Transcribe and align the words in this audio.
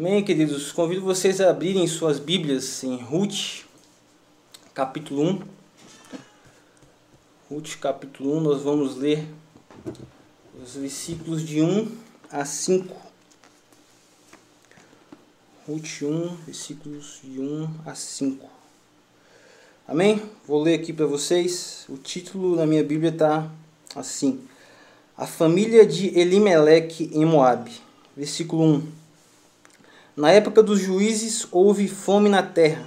Amém, 0.00 0.24
queridos? 0.24 0.72
Convido 0.72 1.02
vocês 1.02 1.42
a 1.42 1.50
abrirem 1.50 1.86
suas 1.86 2.18
Bíblias 2.18 2.82
em 2.82 2.96
Ruth, 2.96 3.66
capítulo 4.72 5.22
1. 5.22 5.42
Ruth, 7.50 7.76
capítulo 7.78 8.38
1, 8.38 8.40
nós 8.40 8.62
vamos 8.62 8.96
ler 8.96 9.26
os 10.58 10.74
versículos 10.74 11.46
de 11.46 11.60
1 11.60 11.86
a 12.30 12.46
5. 12.46 12.96
Ruth 15.68 16.00
1, 16.00 16.36
versículos 16.46 17.20
de 17.22 17.38
1 17.38 17.68
a 17.84 17.94
5. 17.94 18.48
Amém? 19.86 20.22
Vou 20.48 20.62
ler 20.62 20.80
aqui 20.80 20.94
para 20.94 21.04
vocês. 21.04 21.84
O 21.90 21.98
título 21.98 22.56
na 22.56 22.64
minha 22.64 22.82
Bíblia 22.82 23.10
está 23.10 23.50
assim: 23.94 24.40
A 25.14 25.26
família 25.26 25.84
de 25.84 26.18
Elimeleque 26.18 27.10
em 27.12 27.26
Moabe. 27.26 27.82
Versículo 28.16 28.64
1. 28.64 28.99
Na 30.20 30.30
época 30.30 30.62
dos 30.62 30.78
juízes 30.78 31.46
houve 31.50 31.88
fome 31.88 32.28
na 32.28 32.42
terra. 32.42 32.82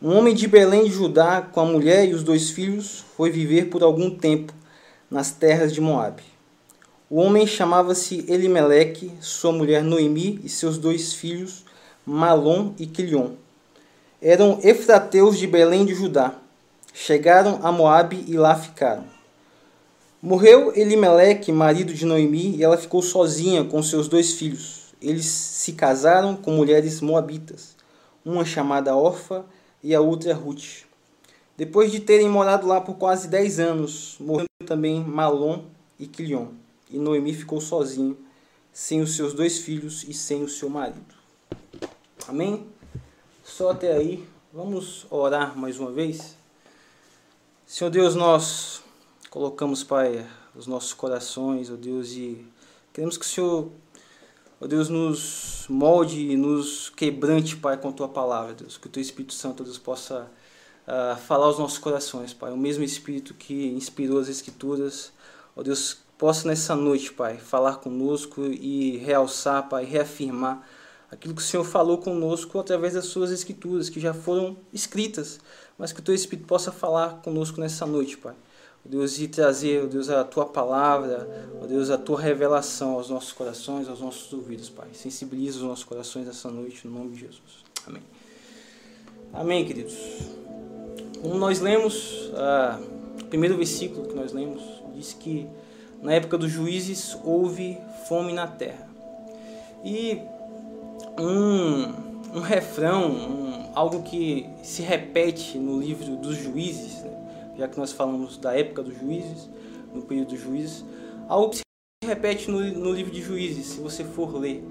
Um 0.00 0.16
homem 0.16 0.32
de 0.32 0.46
Belém 0.46 0.84
de 0.84 0.92
Judá, 0.92 1.42
com 1.42 1.58
a 1.58 1.64
mulher 1.64 2.08
e 2.08 2.14
os 2.14 2.22
dois 2.22 2.50
filhos, 2.50 3.04
foi 3.16 3.32
viver 3.32 3.64
por 3.64 3.82
algum 3.82 4.08
tempo 4.08 4.52
nas 5.10 5.32
terras 5.32 5.72
de 5.74 5.80
Moabe. 5.80 6.22
O 7.10 7.16
homem 7.16 7.48
chamava-se 7.48 8.24
Elimeleque, 8.28 9.10
sua 9.20 9.50
mulher 9.50 9.82
Noemi 9.82 10.38
e 10.44 10.48
seus 10.48 10.78
dois 10.78 11.12
filhos, 11.12 11.64
Malom 12.06 12.74
e 12.78 12.86
Quilion. 12.86 13.30
Eram 14.22 14.60
efrateus 14.62 15.36
de 15.36 15.48
Belém 15.48 15.84
de 15.84 15.96
Judá. 15.96 16.34
Chegaram 16.94 17.58
a 17.60 17.72
Moabe 17.72 18.24
e 18.28 18.34
lá 18.34 18.54
ficaram. 18.54 19.02
Morreu 20.22 20.72
Elimeleque, 20.76 21.50
marido 21.50 21.92
de 21.92 22.06
Noemi, 22.06 22.54
e 22.54 22.62
ela 22.62 22.76
ficou 22.76 23.02
sozinha 23.02 23.64
com 23.64 23.82
seus 23.82 24.06
dois 24.06 24.34
filhos 24.34 24.79
eles 25.00 25.26
se 25.26 25.72
casaram 25.72 26.36
com 26.36 26.52
mulheres 26.52 27.00
moabitas, 27.00 27.76
uma 28.24 28.44
chamada 28.44 28.94
Orfa 28.94 29.44
e 29.82 29.94
a 29.94 30.00
outra 30.00 30.34
Ruth. 30.34 30.84
Depois 31.56 31.90
de 31.92 32.00
terem 32.00 32.28
morado 32.28 32.66
lá 32.66 32.80
por 32.80 32.94
quase 32.94 33.28
dez 33.28 33.58
anos, 33.60 34.16
morreram 34.18 34.46
também 34.66 35.02
Malom 35.02 35.64
e 35.98 36.06
Quilion, 36.06 36.48
e 36.90 36.98
Noemi 36.98 37.34
ficou 37.34 37.60
sozinho, 37.60 38.16
sem 38.72 39.00
os 39.00 39.16
seus 39.16 39.34
dois 39.34 39.58
filhos 39.58 40.04
e 40.04 40.14
sem 40.14 40.42
o 40.42 40.48
seu 40.48 40.70
marido. 40.70 41.14
Amém? 42.26 42.66
Só 43.44 43.70
até 43.70 43.92
aí. 43.92 44.26
Vamos 44.52 45.06
orar 45.10 45.56
mais 45.56 45.78
uma 45.78 45.92
vez? 45.92 46.34
Senhor 47.66 47.90
Deus, 47.90 48.14
nós 48.14 48.82
colocamos, 49.28 49.84
Pai, 49.84 50.26
os 50.56 50.66
nossos 50.66 50.92
corações, 50.92 51.70
ó 51.70 51.76
Deus, 51.76 52.10
e 52.12 52.44
queremos 52.92 53.16
que 53.16 53.24
o 53.24 53.28
Senhor 53.28 53.70
Ó 54.62 54.66
Deus, 54.66 54.90
nos 54.90 55.64
molde 55.70 56.20
e 56.20 56.36
nos 56.36 56.90
quebrante, 56.90 57.56
Pai, 57.56 57.78
com 57.78 57.88
a 57.88 57.92
Tua 57.92 58.08
palavra, 58.08 58.52
Deus. 58.52 58.76
Que 58.76 58.88
o 58.88 58.90
Teu 58.90 59.00
Espírito 59.00 59.32
Santo, 59.32 59.64
Deus, 59.64 59.78
possa 59.78 60.30
uh, 60.86 61.16
falar 61.16 61.46
aos 61.46 61.58
nossos 61.58 61.78
corações, 61.78 62.34
Pai. 62.34 62.52
O 62.52 62.58
mesmo 62.58 62.84
Espírito 62.84 63.32
que 63.32 63.68
inspirou 63.68 64.20
as 64.20 64.28
Escrituras, 64.28 65.14
ó 65.56 65.62
Deus, 65.62 65.96
possa 66.18 66.46
nessa 66.46 66.76
noite, 66.76 67.10
Pai, 67.10 67.38
falar 67.38 67.76
conosco 67.76 68.44
e 68.44 68.98
realçar, 68.98 69.66
Pai, 69.66 69.86
reafirmar 69.86 70.68
aquilo 71.10 71.34
que 71.34 71.40
o 71.40 71.44
Senhor 71.44 71.64
falou 71.64 71.96
conosco 71.96 72.58
através 72.58 72.92
das 72.92 73.06
Suas 73.06 73.30
Escrituras, 73.30 73.88
que 73.88 73.98
já 73.98 74.12
foram 74.12 74.58
escritas, 74.74 75.40
mas 75.78 75.90
que 75.90 76.00
o 76.00 76.02
Teu 76.02 76.14
Espírito 76.14 76.46
possa 76.46 76.70
falar 76.70 77.22
conosco 77.22 77.62
nessa 77.62 77.86
noite, 77.86 78.18
Pai. 78.18 78.34
Deus, 78.84 79.18
e 79.20 79.28
trazer, 79.28 79.86
Deus, 79.86 80.08
a 80.08 80.24
tua 80.24 80.46
palavra, 80.46 81.48
ó 81.62 81.66
Deus, 81.66 81.90
a 81.90 81.98
tua 81.98 82.20
revelação 82.20 82.92
aos 82.92 83.10
nossos 83.10 83.32
corações, 83.32 83.88
aos 83.88 84.00
nossos 84.00 84.32
ouvidos, 84.32 84.70
Pai. 84.70 84.88
Sensibiliza 84.94 85.58
os 85.58 85.64
nossos 85.64 85.84
corações 85.84 86.26
essa 86.26 86.50
noite, 86.50 86.86
no 86.86 86.98
nome 86.98 87.12
de 87.12 87.20
Jesus. 87.20 87.64
Amém. 87.86 88.02
Amém, 89.32 89.64
queridos. 89.64 89.94
Como 91.20 91.34
nós 91.34 91.60
lemos, 91.60 92.30
ah, 92.34 92.80
o 93.20 93.24
primeiro 93.26 93.56
versículo 93.56 94.08
que 94.08 94.14
nós 94.14 94.32
lemos 94.32 94.62
diz 94.94 95.12
que 95.12 95.46
na 96.02 96.14
época 96.14 96.38
dos 96.38 96.50
juízes 96.50 97.16
houve 97.22 97.78
fome 98.08 98.32
na 98.32 98.46
terra. 98.46 98.88
E 99.84 100.20
um, 101.18 102.38
um 102.38 102.40
refrão, 102.40 103.10
um, 103.10 103.70
algo 103.74 104.02
que 104.02 104.48
se 104.62 104.82
repete 104.82 105.58
no 105.58 105.80
livro 105.80 106.16
dos 106.16 106.36
juízes, 106.36 107.02
né? 107.02 107.19
Já 107.60 107.68
que 107.68 107.78
nós 107.78 107.92
falamos 107.92 108.38
da 108.38 108.56
época 108.56 108.82
dos 108.82 108.98
juízes, 108.98 109.50
no 109.94 110.00
período 110.00 110.30
dos 110.30 110.40
juízes, 110.40 110.82
algo 111.28 111.50
que 111.50 111.58
se 111.58 111.62
repete 112.06 112.50
no, 112.50 112.58
no 112.58 112.90
livro 112.90 113.12
de 113.12 113.20
juízes, 113.20 113.66
se 113.66 113.80
você 113.80 114.02
for 114.02 114.34
ler, 114.34 114.64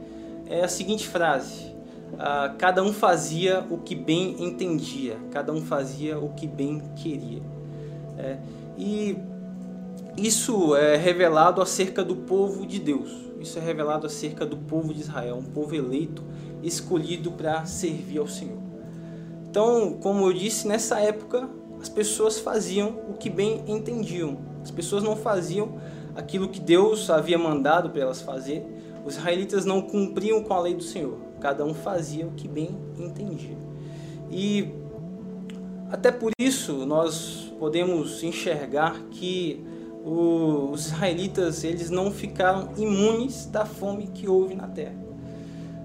é 0.47 0.63
a 0.63 0.67
seguinte 0.67 1.07
frase: 1.07 1.71
ah, 2.17 2.55
cada 2.57 2.83
um 2.83 2.91
fazia 2.91 3.63
o 3.69 3.77
que 3.77 3.93
bem 3.93 4.43
entendia, 4.43 5.19
cada 5.29 5.53
um 5.53 5.61
fazia 5.61 6.17
o 6.17 6.33
que 6.33 6.47
bem 6.47 6.81
queria. 6.95 7.43
É, 8.17 8.37
e 8.75 9.15
isso 10.17 10.75
é 10.75 10.95
revelado 10.95 11.61
acerca 11.61 12.03
do 12.03 12.15
povo 12.15 12.65
de 12.65 12.79
Deus. 12.79 13.11
Isso 13.39 13.59
é 13.59 13.61
revelado 13.61 14.07
acerca 14.07 14.47
do 14.47 14.57
povo 14.57 14.95
de 14.95 15.01
Israel, 15.01 15.37
um 15.37 15.43
povo 15.43 15.75
eleito, 15.75 16.23
escolhido 16.63 17.31
para 17.33 17.63
servir 17.65 18.17
ao 18.17 18.27
Senhor. 18.27 18.57
Então, 19.47 19.93
como 20.01 20.25
eu 20.25 20.33
disse, 20.33 20.67
nessa 20.67 20.99
época 20.99 21.47
as 21.81 21.89
pessoas 21.89 22.39
faziam 22.39 22.89
o 23.09 23.13
que 23.13 23.29
bem 23.29 23.63
entendiam. 23.67 24.37
As 24.61 24.71
pessoas 24.71 25.03
não 25.03 25.15
faziam 25.15 25.79
aquilo 26.15 26.49
que 26.49 26.59
Deus 26.59 27.09
havia 27.09 27.37
mandado 27.37 27.89
para 27.89 28.01
elas 28.01 28.21
fazer. 28.21 28.65
Os 29.05 29.15
israelitas 29.15 29.65
não 29.65 29.81
cumpriam 29.81 30.43
com 30.43 30.53
a 30.53 30.59
lei 30.59 30.75
do 30.75 30.83
Senhor. 30.83 31.17
Cada 31.39 31.63
um 31.63 31.73
fazia 31.73 32.27
o 32.27 32.31
que 32.31 32.47
bem 32.47 32.77
entendia. 32.97 33.57
E 34.29 34.69
até 35.89 36.11
por 36.11 36.31
isso 36.39 36.85
nós 36.85 37.51
podemos 37.57 38.21
enxergar 38.23 39.01
que 39.11 39.65
os 40.03 40.87
israelitas 40.87 41.63
eles 41.63 41.89
não 41.89 42.11
ficaram 42.11 42.69
imunes 42.77 43.45
da 43.45 43.65
fome 43.65 44.07
que 44.07 44.27
houve 44.27 44.55
na 44.55 44.67
terra. 44.67 44.95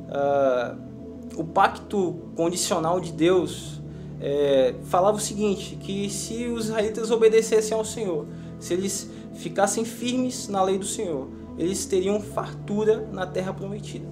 Uh, 0.09 1.41
o 1.41 1.45
pacto 1.45 2.31
condicional 2.37 3.01
de 3.01 3.13
Deus 3.13 3.81
é, 4.21 4.75
falava 4.85 5.17
o 5.17 5.21
seguinte, 5.21 5.77
que 5.77 6.09
se 6.09 6.47
os 6.47 6.67
israelitas 6.67 7.11
obedecessem 7.11 7.77
ao 7.77 7.85
Senhor, 7.85 8.27
se 8.59 8.73
eles 8.73 9.11
ficassem 9.35 9.85
firmes 9.85 10.49
na 10.49 10.63
lei 10.63 10.79
do 10.79 10.87
Senhor, 10.87 11.29
eles 11.59 11.85
teriam 11.87 12.21
fartura 12.21 13.09
na 13.13 13.27
terra 13.27 13.53
prometida. 13.53 14.07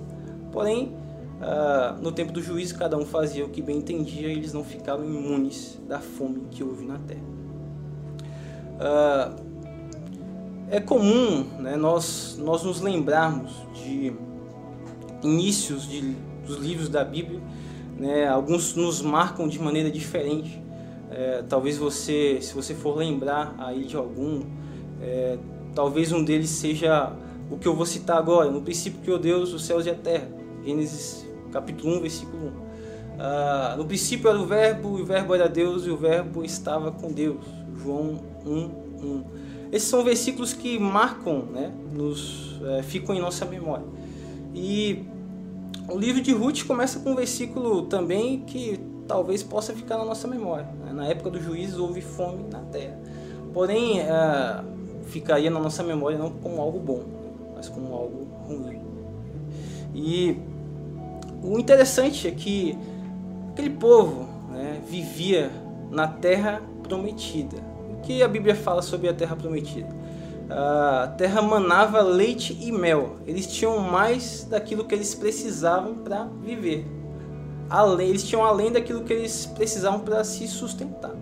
Porém, 0.52 0.94
uh, 1.40 2.00
no 2.00 2.12
tempo 2.12 2.32
do 2.32 2.42
juízo, 2.42 2.76
cada 2.76 2.96
um 2.96 3.04
fazia 3.04 3.44
o 3.44 3.48
que 3.48 3.62
bem 3.62 3.78
entendia 3.78 4.28
e 4.28 4.32
eles 4.32 4.52
não 4.52 4.62
ficavam 4.62 5.04
imunes 5.04 5.80
da 5.88 5.98
fome 5.98 6.42
que 6.50 6.62
houve 6.62 6.84
na 6.84 6.98
terra. 6.98 7.22
Uh, 8.76 9.52
é 10.70 10.80
comum 10.80 11.44
né, 11.58 11.76
nós, 11.76 12.36
nós 12.38 12.62
nos 12.62 12.80
lembrarmos 12.80 13.52
de 13.74 14.12
inícios 15.22 15.86
de, 15.88 16.16
dos 16.46 16.56
livros 16.56 16.88
da 16.88 17.04
Bíblia 17.04 17.40
né? 17.98 18.28
Alguns 18.28 18.74
nos 18.74 19.02
marcam 19.02 19.48
de 19.48 19.58
maneira 19.58 19.90
diferente. 19.90 20.62
É, 21.10 21.44
talvez 21.48 21.76
você, 21.76 22.38
se 22.40 22.54
você 22.54 22.74
for 22.74 22.96
lembrar 22.96 23.54
aí 23.58 23.84
de 23.84 23.96
algum, 23.96 24.42
é, 25.00 25.38
talvez 25.74 26.10
um 26.12 26.24
deles 26.24 26.50
seja 26.50 27.12
o 27.50 27.58
que 27.58 27.68
eu 27.68 27.74
vou 27.74 27.86
citar 27.86 28.16
agora. 28.16 28.50
No 28.50 28.62
princípio 28.62 29.00
criou 29.00 29.18
Deus 29.18 29.52
os 29.52 29.64
céus 29.64 29.86
e 29.86 29.90
a 29.90 29.94
terra. 29.94 30.28
Gênesis 30.64 31.26
capítulo 31.52 31.96
1, 31.98 32.00
versículo 32.00 32.46
1. 32.46 32.72
Ah, 33.18 33.74
no 33.76 33.84
princípio 33.84 34.28
era 34.28 34.38
o 34.38 34.46
verbo, 34.46 34.98
e 34.98 35.02
o 35.02 35.04
verbo 35.04 35.34
era 35.34 35.48
Deus, 35.48 35.86
e 35.86 35.90
o 35.90 35.96
verbo 35.96 36.44
estava 36.44 36.90
com 36.90 37.12
Deus. 37.12 37.44
João 37.76 38.20
1, 38.44 38.50
1. 38.50 39.24
Esses 39.70 39.88
são 39.88 40.02
versículos 40.02 40.52
que 40.52 40.78
marcam, 40.78 41.46
né, 41.46 41.72
nos, 41.92 42.60
é, 42.78 42.82
ficam 42.82 43.14
em 43.14 43.20
nossa 43.20 43.44
memória. 43.44 43.86
E 44.54 45.04
o 45.88 45.98
livro 45.98 46.22
de 46.22 46.32
Ruth 46.32 46.64
começa 46.66 47.00
com 47.00 47.10
um 47.10 47.16
versículo 47.16 47.82
também 47.82 48.40
que 48.40 48.78
talvez 49.06 49.42
possa 49.42 49.74
ficar 49.74 49.98
na 49.98 50.04
nossa 50.04 50.28
memória. 50.28 50.68
Né? 50.84 50.92
Na 50.92 51.06
época 51.06 51.30
dos 51.30 51.42
juízes 51.42 51.78
houve 51.78 52.00
fome 52.00 52.44
na 52.50 52.60
terra. 52.60 52.98
Porém, 53.52 54.00
é, 54.00 54.64
ficaria 55.06 55.50
na 55.50 55.60
nossa 55.60 55.82
memória 55.82 56.16
não 56.16 56.30
como 56.30 56.60
algo 56.60 56.78
bom, 56.78 57.02
mas 57.54 57.68
como 57.68 57.92
algo 57.94 58.26
ruim. 58.46 58.80
E 59.94 60.36
o 61.42 61.58
interessante 61.58 62.26
é 62.26 62.30
que 62.30 62.78
aquele 63.50 63.70
povo 63.70 64.26
né, 64.50 64.80
vivia 64.88 65.50
na 65.90 66.06
terra 66.06 66.62
prometida. 66.82 67.58
O 67.90 68.00
que 68.00 68.22
a 68.22 68.28
Bíblia 68.28 68.54
fala 68.54 68.80
sobre 68.80 69.08
a 69.08 69.14
terra 69.14 69.36
prometida? 69.36 70.01
A 70.54 71.14
terra 71.16 71.40
manava 71.42 72.00
leite 72.00 72.56
e 72.60 72.70
mel. 72.70 73.16
Eles 73.26 73.46
tinham 73.46 73.78
mais 73.78 74.44
daquilo 74.44 74.84
que 74.84 74.94
eles 74.94 75.14
precisavam 75.14 75.94
para 75.94 76.28
viver. 76.42 76.86
Além, 77.68 78.10
eles 78.10 78.24
tinham 78.24 78.44
além 78.44 78.70
daquilo 78.70 79.02
que 79.02 79.12
eles 79.12 79.46
precisavam 79.46 80.00
para 80.00 80.22
se 80.24 80.46
sustentar. 80.46 81.14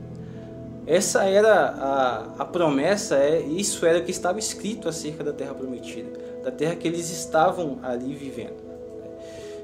Essa 0.86 1.24
era 1.24 1.54
a, 1.54 2.42
a 2.42 2.44
promessa, 2.44 3.14
é, 3.16 3.40
isso 3.40 3.86
era 3.86 4.00
o 4.00 4.04
que 4.04 4.10
estava 4.10 4.38
escrito 4.38 4.88
acerca 4.88 5.22
da 5.22 5.32
terra 5.32 5.54
prometida, 5.54 6.10
da 6.42 6.50
terra 6.50 6.74
que 6.74 6.88
eles 6.88 7.10
estavam 7.10 7.78
ali 7.82 8.12
vivendo. 8.14 8.56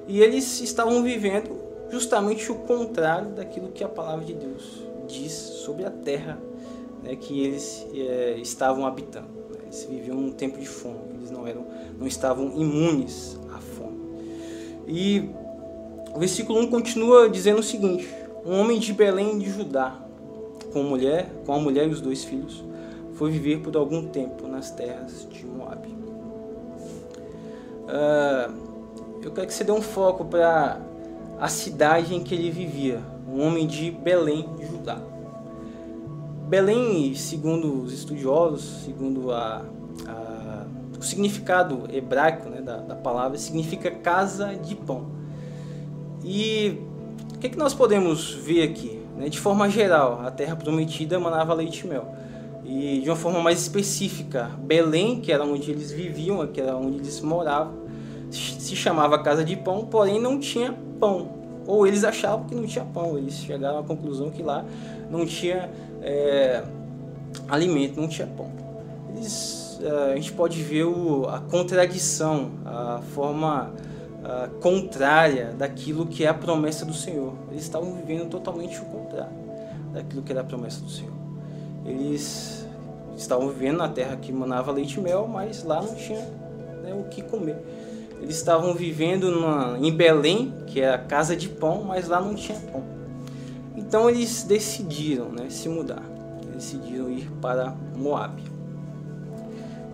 E 0.07 0.23
eles 0.23 0.61
estavam 0.61 1.03
vivendo 1.03 1.51
justamente 1.91 2.53
o 2.53 2.55
contrário 2.55 3.31
daquilo 3.31 3.69
que 3.71 3.83
a 3.83 3.89
palavra 3.89 4.25
de 4.25 4.35
Deus 4.35 4.83
diz 5.09 5.33
sobre 5.33 5.85
a 5.85 5.91
terra 5.91 6.39
né, 7.03 7.17
que 7.17 7.45
eles 7.45 7.87
é, 7.93 8.37
estavam 8.39 8.87
habitando. 8.87 9.36
Eles 9.67 9.85
viviam 9.85 10.17
um 10.17 10.31
tempo 10.31 10.59
de 10.59 10.67
fome, 10.67 10.97
eles 11.15 11.31
não, 11.31 11.47
eram, 11.47 11.67
não 11.99 12.07
estavam 12.07 12.53
imunes 12.57 13.39
à 13.53 13.59
fome. 13.59 13.99
E 14.87 15.29
o 16.15 16.19
versículo 16.19 16.61
1 16.61 16.69
continua 16.69 17.29
dizendo 17.29 17.59
o 17.59 17.63
seguinte: 17.63 18.09
Um 18.45 18.59
homem 18.61 18.79
de 18.79 18.93
Belém 18.93 19.39
de 19.39 19.51
Judá, 19.51 20.01
com, 20.73 20.83
mulher, 20.83 21.29
com 21.45 21.53
a 21.53 21.59
mulher 21.59 21.87
e 21.89 21.91
os 21.91 22.01
dois 22.01 22.25
filhos, 22.25 22.65
foi 23.15 23.31
viver 23.31 23.61
por 23.61 23.77
algum 23.77 24.07
tempo 24.07 24.47
nas 24.47 24.71
terras 24.71 25.27
de 25.31 25.45
Moab. 25.45 25.87
Uh, 27.87 28.67
eu 29.23 29.33
quero 29.33 29.47
que 29.47 29.55
você 29.55 29.65
dê 29.65 29.73
um 29.73 29.83
foco 29.83 30.25
para 30.25 30.81
a 31.39 31.49
cidade 31.49 32.15
em 32.15 32.23
que 32.23 32.35
ele 32.35 32.51
vivia, 32.51 33.03
um 33.29 33.43
homem 33.43 33.67
de 33.67 33.91
Belém, 33.91 34.49
de 34.57 34.67
Judá. 34.67 35.01
Belém, 36.47 37.13
segundo 37.15 37.83
os 37.83 37.93
estudiosos, 37.93 38.85
segundo 38.85 39.33
a, 39.33 39.65
a, 40.07 40.67
o 40.97 41.03
significado 41.03 41.89
hebraico 41.93 42.49
né, 42.49 42.61
da, 42.61 42.77
da, 42.77 42.95
palavra, 42.95 43.37
significa 43.37 43.91
casa 43.91 44.55
de 44.55 44.77
pão. 44.77 45.07
E 46.25 46.81
o 47.35 47.39
que, 47.39 47.49
que 47.49 47.59
nós 47.59 47.75
podemos 47.75 48.33
ver 48.33 48.63
aqui? 48.63 48.97
Né? 49.17 49.29
De 49.29 49.41
forma 49.41 49.69
geral, 49.69 50.21
a 50.25 50.31
terra 50.31 50.55
prometida 50.55 51.19
manava 51.19 51.53
leite 51.53 51.85
e 51.85 51.89
mel. 51.89 52.15
E 52.65 53.01
de 53.01 53.11
uma 53.11 53.17
forma 53.17 53.41
mais 53.41 53.61
específica, 53.61 54.51
Belém, 54.59 55.21
que 55.21 55.33
era 55.33 55.45
onde 55.45 55.71
eles 55.73 55.91
viviam, 55.91 56.47
que 56.47 56.61
era 56.61 56.77
onde 56.77 56.99
eles 56.99 57.21
moravam, 57.21 57.75
se 58.31 58.77
chamava 58.77 59.19
casa 59.21 59.45
de 59.45 59.57
pão, 59.57 59.85
porém 59.85 60.21
não 60.21 60.39
tinha 60.39 60.73
pão. 61.01 61.29
Ou 61.67 61.87
eles 61.87 62.05
achavam 62.05 62.47
que 62.47 62.55
não 62.55 62.65
tinha 62.65 62.85
pão, 62.85 63.19
eles 63.19 63.35
chegaram 63.35 63.81
à 63.81 63.83
conclusão 63.83 64.31
que 64.31 64.43
lá 64.43 64.65
não 65.11 65.27
tinha 65.27 65.69
é, 66.07 66.63
alimento, 67.49 68.01
não 68.01 68.09
tinha 68.09 68.29
pão. 68.29 68.51
Eles, 69.15 69.79
é, 69.83 70.13
a 70.13 70.17
gente 70.17 70.33
pode 70.33 70.63
ver 70.63 70.85
o, 70.85 71.29
a 71.29 71.41
contradição, 71.41 72.53
a 72.65 73.01
forma 73.13 73.73
a, 74.25 74.49
contrária 74.61 75.53
daquilo 75.59 76.07
que 76.07 76.25
é 76.25 76.29
a 76.29 76.35
promessa 76.35 76.85
do 76.85 76.95
Senhor. 76.95 77.35
Eles 77.51 77.65
estavam 77.65 77.93
vivendo 77.95 78.31
totalmente 78.31 78.79
o 78.79 78.85
contrário 78.85 79.37
daquilo 79.93 80.23
que 80.23 80.31
era 80.31 80.43
a 80.43 80.45
promessa 80.45 80.81
do 80.81 80.91
Senhor. 80.91 81.13
Eles 81.85 82.67
estavam 83.17 83.49
vivendo 83.49 83.79
na 83.79 83.89
terra 83.89 84.17
que 84.17 84.33
manava 84.33 84.71
leite 84.71 84.99
e 84.99 85.01
mel, 85.01 85.27
mas 85.27 85.65
lá 85.65 85.83
não 85.83 85.95
tinha 85.95 86.21
né, 86.83 86.95
o 86.95 87.05
que 87.09 87.23
comer. 87.23 87.57
Eles 88.21 88.37
estavam 88.37 88.75
vivendo 88.75 89.31
numa, 89.31 89.79
em 89.79 89.93
Belém, 89.93 90.55
que 90.67 90.81
é 90.81 90.93
a 90.93 90.99
casa 90.99 91.37
de 91.37 91.49
pão, 91.49 91.83
mas 91.83 92.09
lá 92.09 92.21
não 92.21 92.35
tinha 92.35 92.59
pão. 92.73 92.83
Então 93.77 94.09
eles 94.09 94.43
decidiram 94.45 95.31
né, 95.31 95.47
se 95.51 95.69
mudar. 95.69 96.03
Decidiram 96.55 97.11
ir 97.11 97.31
para 97.41 97.75
Moab. 97.95 98.43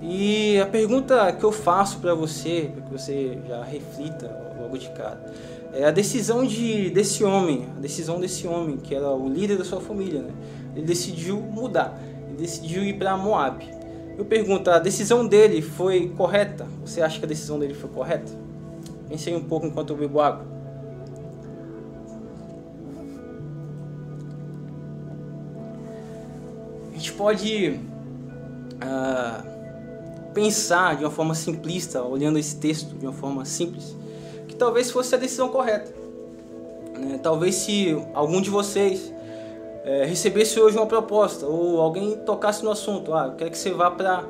E 0.00 0.58
a 0.60 0.66
pergunta 0.66 1.32
que 1.32 1.44
eu 1.44 1.52
faço 1.52 1.98
para 1.98 2.14
você, 2.14 2.70
para 2.72 2.82
que 2.82 2.92
você 2.92 3.38
já 3.46 3.62
reflita 3.62 4.54
logo 4.60 4.76
de 4.76 4.88
cara, 4.90 5.20
é 5.72 5.84
a 5.84 5.90
decisão 5.90 6.44
de, 6.44 6.90
desse 6.90 7.22
homem, 7.24 7.66
a 7.76 7.80
decisão 7.80 8.20
desse 8.20 8.46
homem, 8.46 8.76
que 8.76 8.94
era 8.94 9.08
o 9.10 9.28
líder 9.28 9.56
da 9.58 9.64
sua 9.64 9.80
família. 9.80 10.20
Né? 10.20 10.30
Ele 10.74 10.86
decidiu 10.86 11.40
mudar, 11.40 11.98
ele 12.28 12.36
decidiu 12.36 12.82
ir 12.82 12.94
para 12.94 13.16
Moab. 13.16 13.64
Eu 14.18 14.24
pergunto, 14.24 14.70
a 14.70 14.78
decisão 14.78 15.26
dele 15.26 15.62
foi 15.62 16.08
correta? 16.16 16.66
Você 16.84 17.00
acha 17.00 17.18
que 17.18 17.24
a 17.24 17.28
decisão 17.28 17.58
dele 17.58 17.74
foi 17.74 17.88
correta? 17.88 18.30
Pensei 19.08 19.34
um 19.34 19.42
pouco 19.42 19.66
enquanto 19.66 19.90
eu 19.90 19.96
bebo 19.96 20.20
água. 20.20 20.51
Gente 27.12 27.14
pode 27.14 27.80
uh, 28.82 30.32
pensar 30.32 30.96
de 30.96 31.04
uma 31.04 31.10
forma 31.10 31.34
simplista, 31.34 32.02
olhando 32.02 32.38
esse 32.38 32.56
texto 32.56 32.96
de 32.96 33.06
uma 33.06 33.12
forma 33.12 33.44
simples, 33.44 33.94
que 34.48 34.54
talvez 34.54 34.90
fosse 34.90 35.14
a 35.14 35.18
decisão 35.18 35.48
correta. 35.50 35.92
Né? 36.98 37.20
Talvez 37.22 37.54
se 37.56 37.96
algum 38.14 38.40
de 38.40 38.48
vocês 38.48 39.12
é, 39.84 40.04
recebesse 40.04 40.58
hoje 40.58 40.76
uma 40.76 40.86
proposta 40.86 41.46
ou 41.46 41.80
alguém 41.80 42.16
tocasse 42.18 42.64
no 42.64 42.70
assunto, 42.70 43.12
ah, 43.12 43.26
eu 43.26 43.32
quero 43.32 43.50
que 43.50 43.58
você 43.58 43.70
vá 43.70 43.90
para 43.90 44.24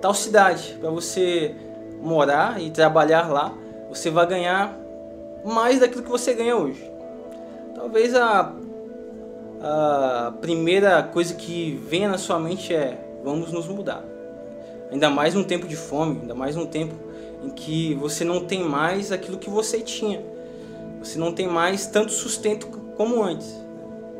tal 0.00 0.14
cidade 0.14 0.76
para 0.80 0.90
você 0.90 1.54
morar 2.00 2.60
e 2.60 2.70
trabalhar 2.70 3.28
lá, 3.30 3.52
você 3.88 4.10
vai 4.10 4.26
ganhar 4.26 4.78
mais 5.44 5.80
daquilo 5.80 6.02
que 6.02 6.10
você 6.10 6.32
ganha 6.34 6.56
hoje. 6.56 6.90
Talvez 7.74 8.14
a, 8.14 8.52
a 9.62 10.32
primeira 10.40 11.02
coisa 11.04 11.34
que 11.34 11.80
venha 11.88 12.08
na 12.08 12.18
sua 12.18 12.38
mente 12.38 12.74
é 12.74 12.98
vamos 13.22 13.52
nos 13.52 13.68
mudar. 13.68 14.04
Ainda 14.90 15.08
mais 15.08 15.34
num 15.34 15.44
tempo 15.44 15.68
de 15.68 15.76
fome, 15.76 16.20
ainda 16.20 16.34
mais 16.34 16.56
num 16.56 16.66
tempo 16.66 16.94
em 17.42 17.50
que 17.50 17.94
você 17.94 18.24
não 18.24 18.44
tem 18.44 18.64
mais 18.64 19.12
aquilo 19.12 19.38
que 19.38 19.48
você 19.48 19.80
tinha. 19.80 20.20
Você 20.98 21.18
não 21.18 21.32
tem 21.32 21.46
mais 21.46 21.86
tanto 21.86 22.12
sustento 22.12 22.66
como 22.96 23.22
antes. 23.22 23.56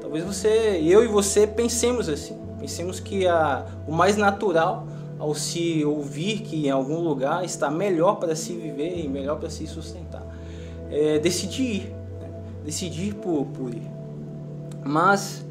Talvez 0.01 0.25
você, 0.25 0.81
eu 0.83 1.05
e 1.05 1.09
você 1.09 1.47
pensemos 1.47 2.09
assim. 2.09 2.39
Pensemos 2.59 3.01
que 3.01 3.27
a, 3.27 3.67
o 3.87 3.93
mais 3.93 4.17
natural 4.17 4.87
ao 5.19 5.35
se 5.35 5.85
ouvir 5.85 6.41
que 6.41 6.67
em 6.67 6.71
algum 6.71 6.99
lugar 7.01 7.45
está 7.45 7.71
melhor 7.71 8.17
para 8.17 8.35
se 8.35 8.55
viver 8.55 8.99
e 8.99 9.09
melhor 9.09 9.39
para 9.39 9.49
se 9.51 9.67
sustentar, 9.69 10.27
é 10.91 11.21
decidir 11.21 11.63
ir, 11.63 11.95
né? 12.21 12.29
decidir 12.65 13.15
por, 13.15 13.47
por 13.47 13.73
ir. 13.73 14.02
Mas 14.85 15.45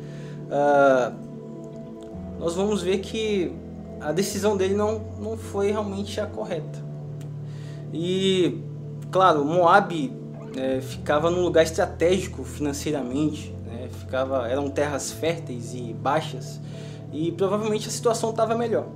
uh, 0.48 1.14
nós 2.40 2.56
vamos 2.56 2.82
ver 2.82 3.00
que 3.00 3.52
a 4.00 4.12
decisão 4.12 4.58
dele 4.58 4.74
não, 4.74 5.00
não 5.20 5.38
foi 5.38 5.72
realmente 5.72 6.20
a 6.20 6.26
correta. 6.26 6.80
E, 7.94 8.62
claro, 9.12 9.44
Moab 9.46 10.14
é, 10.56 10.82
ficava 10.82 11.30
num 11.30 11.42
lugar 11.42 11.64
estratégico 11.64 12.44
financeiramente, 12.44 13.54
ficava, 14.12 14.48
eram 14.50 14.70
terras 14.70 15.12
férteis 15.12 15.74
e 15.74 15.94
baixas 15.94 16.60
e 17.14 17.32
provavelmente 17.32 17.88
a 17.88 17.92
situação 17.92 18.32
estava 18.32 18.56
melhor. 18.56 18.88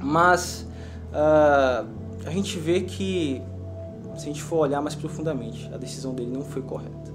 Mas 0.00 0.66
uh, 1.10 1.86
a 2.26 2.30
gente 2.30 2.58
vê 2.58 2.80
que, 2.80 3.42
se 4.16 4.24
a 4.24 4.26
gente 4.26 4.42
for 4.42 4.58
olhar 4.58 4.80
mais 4.80 4.94
profundamente, 4.94 5.70
a 5.72 5.76
decisão 5.76 6.14
dele 6.14 6.30
não 6.32 6.42
foi 6.42 6.62
correta. 6.62 7.13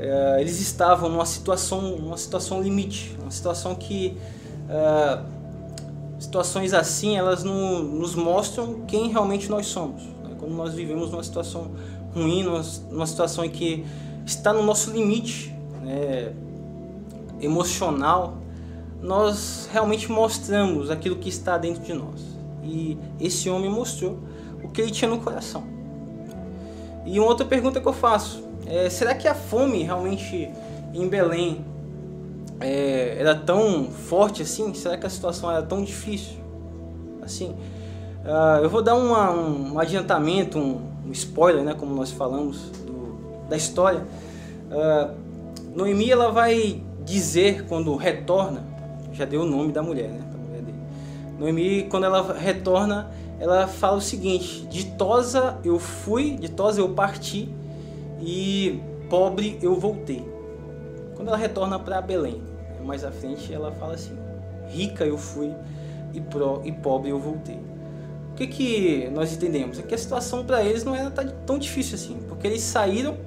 Uh, 0.00 0.40
eles 0.40 0.58
estavam 0.60 1.10
numa 1.10 1.26
situação, 1.26 1.98
numa 1.98 2.16
situação 2.16 2.62
limite, 2.62 3.14
uma 3.20 3.30
situação 3.30 3.74
que 3.74 4.16
uh, 4.64 5.22
situações 6.18 6.72
assim 6.72 7.18
elas 7.18 7.44
no, 7.44 7.82
nos 7.82 8.14
mostram 8.14 8.80
quem 8.86 9.10
realmente 9.10 9.50
nós 9.50 9.66
somos. 9.66 10.02
Né? 10.02 10.36
Quando 10.38 10.54
nós 10.54 10.72
vivemos 10.72 11.10
numa 11.10 11.22
situação 11.22 11.72
ruim, 12.14 12.42
numa, 12.42 12.62
numa 12.90 13.06
situação 13.06 13.44
em 13.44 13.50
que 13.50 13.84
está 14.24 14.54
no 14.54 14.62
nosso 14.62 14.90
limite, 14.90 15.54
né, 15.82 16.32
emocional, 17.38 18.38
nós 19.02 19.68
realmente 19.70 20.10
mostramos 20.10 20.90
aquilo 20.90 21.16
que 21.16 21.28
está 21.28 21.58
dentro 21.58 21.82
de 21.82 21.92
nós. 21.92 22.22
E 22.62 22.96
esse 23.20 23.50
homem 23.50 23.70
mostrou 23.70 24.18
o 24.64 24.68
que 24.68 24.80
ele 24.80 24.90
tinha 24.90 25.10
no 25.10 25.18
coração. 25.18 25.62
E 27.04 27.18
uma 27.18 27.28
outra 27.28 27.44
pergunta 27.44 27.80
que 27.80 27.86
eu 27.86 27.92
faço 27.92 28.49
é: 28.66 28.88
será 28.90 29.14
que 29.14 29.26
a 29.26 29.34
fome 29.34 29.82
realmente 29.82 30.50
em 30.92 31.08
Belém 31.08 31.64
é, 32.60 33.16
era 33.18 33.34
tão 33.34 33.90
forte 33.90 34.42
assim? 34.42 34.72
Será 34.74 34.96
que 34.96 35.06
a 35.06 35.10
situação 35.10 35.50
era 35.50 35.62
tão 35.62 35.82
difícil 35.82 36.38
assim? 37.22 37.54
Uh, 38.24 38.62
eu 38.62 38.68
vou 38.68 38.82
dar 38.82 38.94
uma, 38.96 39.30
um, 39.30 39.74
um 39.74 39.78
adiantamento, 39.78 40.58
um, 40.58 40.80
um, 41.06 41.12
spoiler, 41.12 41.64
né, 41.64 41.74
como 41.74 41.94
nós 41.94 42.10
falamos 42.10 42.70
do, 42.86 43.46
da 43.48 43.56
história. 43.56 44.04
Uh, 44.70 45.14
Noemi 45.74 46.10
ela 46.10 46.30
vai 46.30 46.82
dizer 47.02 47.64
quando 47.66 47.96
retorna, 47.96 48.62
já 49.12 49.24
deu 49.24 49.42
o 49.42 49.46
nome 49.46 49.72
da 49.72 49.82
mulher, 49.82 50.08
né? 50.08 50.20
mulher 50.46 50.62
dele. 50.62 50.78
Noemi, 51.38 51.84
quando 51.84 52.04
ela 52.04 52.34
retorna, 52.34 53.10
ela 53.38 53.66
fala 53.66 53.96
o 53.96 54.00
seguinte: 54.02 54.66
ditosa 54.66 55.58
eu 55.64 55.78
fui, 55.78 56.36
ditosa 56.36 56.80
eu 56.80 56.90
parti 56.90 57.48
e 58.20 58.80
pobre 59.08 59.58
eu 59.62 59.74
voltei. 59.74 60.24
Quando 61.14 61.28
ela 61.28 61.36
retorna 61.36 61.78
para 61.78 62.00
Belém, 62.00 62.42
mais 62.84 63.04
à 63.04 63.10
frente 63.10 63.52
ela 63.52 63.72
fala 63.72 63.94
assim: 63.94 64.16
rica 64.68 65.04
eu 65.04 65.18
fui 65.18 65.54
e, 66.12 66.20
pro, 66.20 66.62
e 66.64 66.72
pobre 66.72 67.10
eu 67.10 67.18
voltei. 67.18 67.58
O 68.32 68.34
que, 68.34 68.46
que 68.46 69.10
nós 69.10 69.32
entendemos? 69.32 69.78
É 69.78 69.82
que 69.82 69.94
a 69.94 69.98
situação 69.98 70.46
para 70.46 70.62
eles 70.62 70.82
não 70.82 70.94
era 70.94 71.10
tão 71.10 71.58
difícil 71.58 71.96
assim, 71.96 72.18
porque 72.28 72.46
eles 72.46 72.62
saíram 72.62 73.18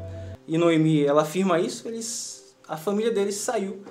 e 0.47 0.57
Noemi 0.57 1.05
ela 1.05 1.21
afirma 1.21 1.59
isso, 1.59 1.87
eles 1.87 2.55
a 2.67 2.77
família 2.77 3.11
deles 3.11 3.35
saiu 3.35 3.83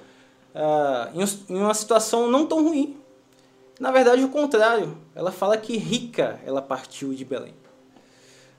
uh, 0.55 1.19
em, 1.49 1.55
uma 1.57 1.75
situação 1.75 2.31
não 2.31 2.47
tão 2.47 2.65
ruim. 2.65 2.97
Na 3.79 3.91
verdade, 3.91 4.23
o 4.23 4.29
contrário. 4.29 4.97
Ela 5.15 5.33
fala 5.33 5.57
que 5.57 5.77
rica 5.77 6.41
ela 6.45 6.63
partiu 6.63 7.13
de 7.15 7.25
Belém. 7.25 7.55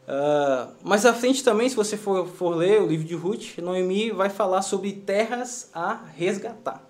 Uh, 0.04 0.74
mais 0.84 1.06
à 1.06 1.14
frente 1.14 1.44
também, 1.44 1.70
se 1.70 1.76
você 1.76 1.96
for, 1.96 2.28
for 2.28 2.56
ler 2.56 2.82
o 2.82 2.88
livro 2.88 3.08
de 3.08 3.16
Ruth, 3.16 3.58
Noemi 3.60 4.12
vai 4.12 4.30
falar 4.30 4.62
sobre 4.62 4.92
terras 4.92 5.70
a 5.74 6.04
resgatar. 6.16 6.86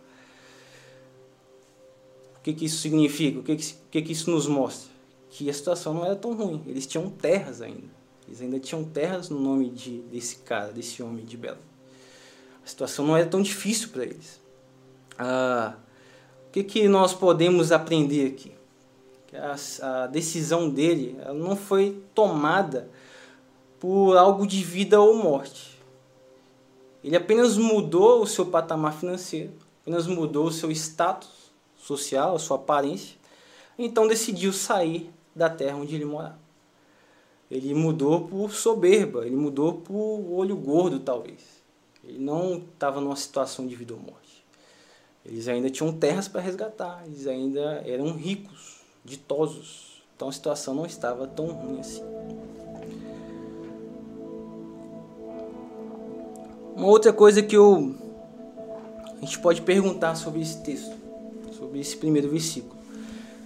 O 2.37 2.41
que, 2.41 2.53
que 2.53 2.65
isso 2.65 2.77
significa? 2.77 3.39
O 3.39 3.43
que, 3.43 3.55
que, 3.55 3.75
que, 3.91 4.01
que 4.01 4.11
isso 4.11 4.31
nos 4.31 4.47
mostra? 4.47 4.91
Que 5.29 5.49
a 5.49 5.53
situação 5.53 5.93
não 5.93 6.05
era 6.05 6.15
tão 6.15 6.33
ruim. 6.33 6.63
Eles 6.67 6.85
tinham 6.87 7.09
terras 7.09 7.61
ainda. 7.61 7.93
Eles 8.27 8.41
ainda 8.41 8.59
tinham 8.59 8.83
terras 8.83 9.29
no 9.29 9.39
nome 9.39 9.69
de, 9.69 9.99
desse 10.01 10.37
cara, 10.37 10.71
desse 10.71 11.01
homem 11.03 11.23
de 11.23 11.37
Bela. 11.37 11.59
A 12.63 12.67
situação 12.67 13.05
não 13.05 13.15
era 13.15 13.27
tão 13.27 13.41
difícil 13.41 13.89
para 13.89 14.03
eles. 14.03 14.41
Uh, 15.13 15.75
o 16.47 16.51
que, 16.51 16.63
que 16.63 16.87
nós 16.87 17.13
podemos 17.13 17.71
aprender 17.71 18.27
aqui? 18.27 18.51
A, 19.35 20.03
a 20.03 20.07
decisão 20.07 20.69
dele 20.69 21.17
não 21.35 21.55
foi 21.55 22.03
tomada 22.13 22.89
por 23.79 24.15
algo 24.15 24.47
de 24.47 24.63
vida 24.63 25.01
ou 25.01 25.15
morte. 25.15 25.79
Ele 27.03 27.17
apenas 27.17 27.57
mudou 27.57 28.21
o 28.21 28.27
seu 28.27 28.45
patamar 28.45 28.93
financeiro, 28.93 29.51
apenas 29.81 30.07
mudou 30.07 30.47
o 30.47 30.51
seu 30.51 30.71
status 30.71 31.51
social, 31.77 32.35
a 32.35 32.39
sua 32.39 32.55
aparência, 32.55 33.17
então 33.77 34.07
decidiu 34.07 34.53
sair 34.53 35.11
da 35.35 35.49
terra 35.49 35.75
onde 35.75 35.95
ele 35.95 36.05
morava. 36.05 36.39
Ele 37.51 37.73
mudou 37.73 38.21
por 38.21 38.53
soberba, 38.53 39.25
ele 39.25 39.35
mudou 39.35 39.73
por 39.73 40.25
olho 40.31 40.55
gordo, 40.55 40.99
talvez. 40.99 41.41
Ele 42.03 42.19
não 42.19 42.57
estava 42.57 43.01
numa 43.01 43.15
situação 43.15 43.67
de 43.67 43.75
vida 43.75 43.93
ou 43.93 43.99
morte. 43.99 44.45
Eles 45.25 45.47
ainda 45.47 45.69
tinham 45.69 45.91
terras 45.93 46.27
para 46.27 46.41
resgatar, 46.41 47.03
eles 47.05 47.27
ainda 47.27 47.83
eram 47.85 48.13
ricos, 48.13 48.72
ditosos. 49.03 50.03
Então 50.15 50.29
a 50.29 50.31
situação 50.31 50.73
não 50.73 50.85
estava 50.85 51.27
tão 51.27 51.47
ruim 51.47 51.79
assim. 51.79 52.03
Uma 56.75 56.87
outra 56.87 57.13
coisa 57.13 57.41
que 57.41 57.55
eu 57.55 57.95
a 59.23 59.25
gente 59.25 59.39
pode 59.39 59.61
perguntar 59.61 60.15
sobre 60.15 60.41
esse 60.41 60.61
texto, 60.63 60.93
sobre 61.57 61.79
esse 61.79 61.95
primeiro 61.95 62.29
versículo. 62.29 62.75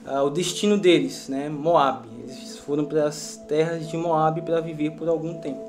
Ah, 0.03 0.23
o 0.23 0.29
destino 0.31 0.75
deles, 0.75 1.29
né? 1.29 1.49
Moab. 1.49 2.07
Eles 2.19 2.57
foram 2.57 2.85
para 2.85 3.05
as 3.05 3.37
terras 3.47 3.87
de 3.87 3.95
Moab 3.95 4.41
para 4.41 4.59
viver 4.59 4.91
por 4.91 5.07
algum 5.07 5.35
tempo. 5.35 5.61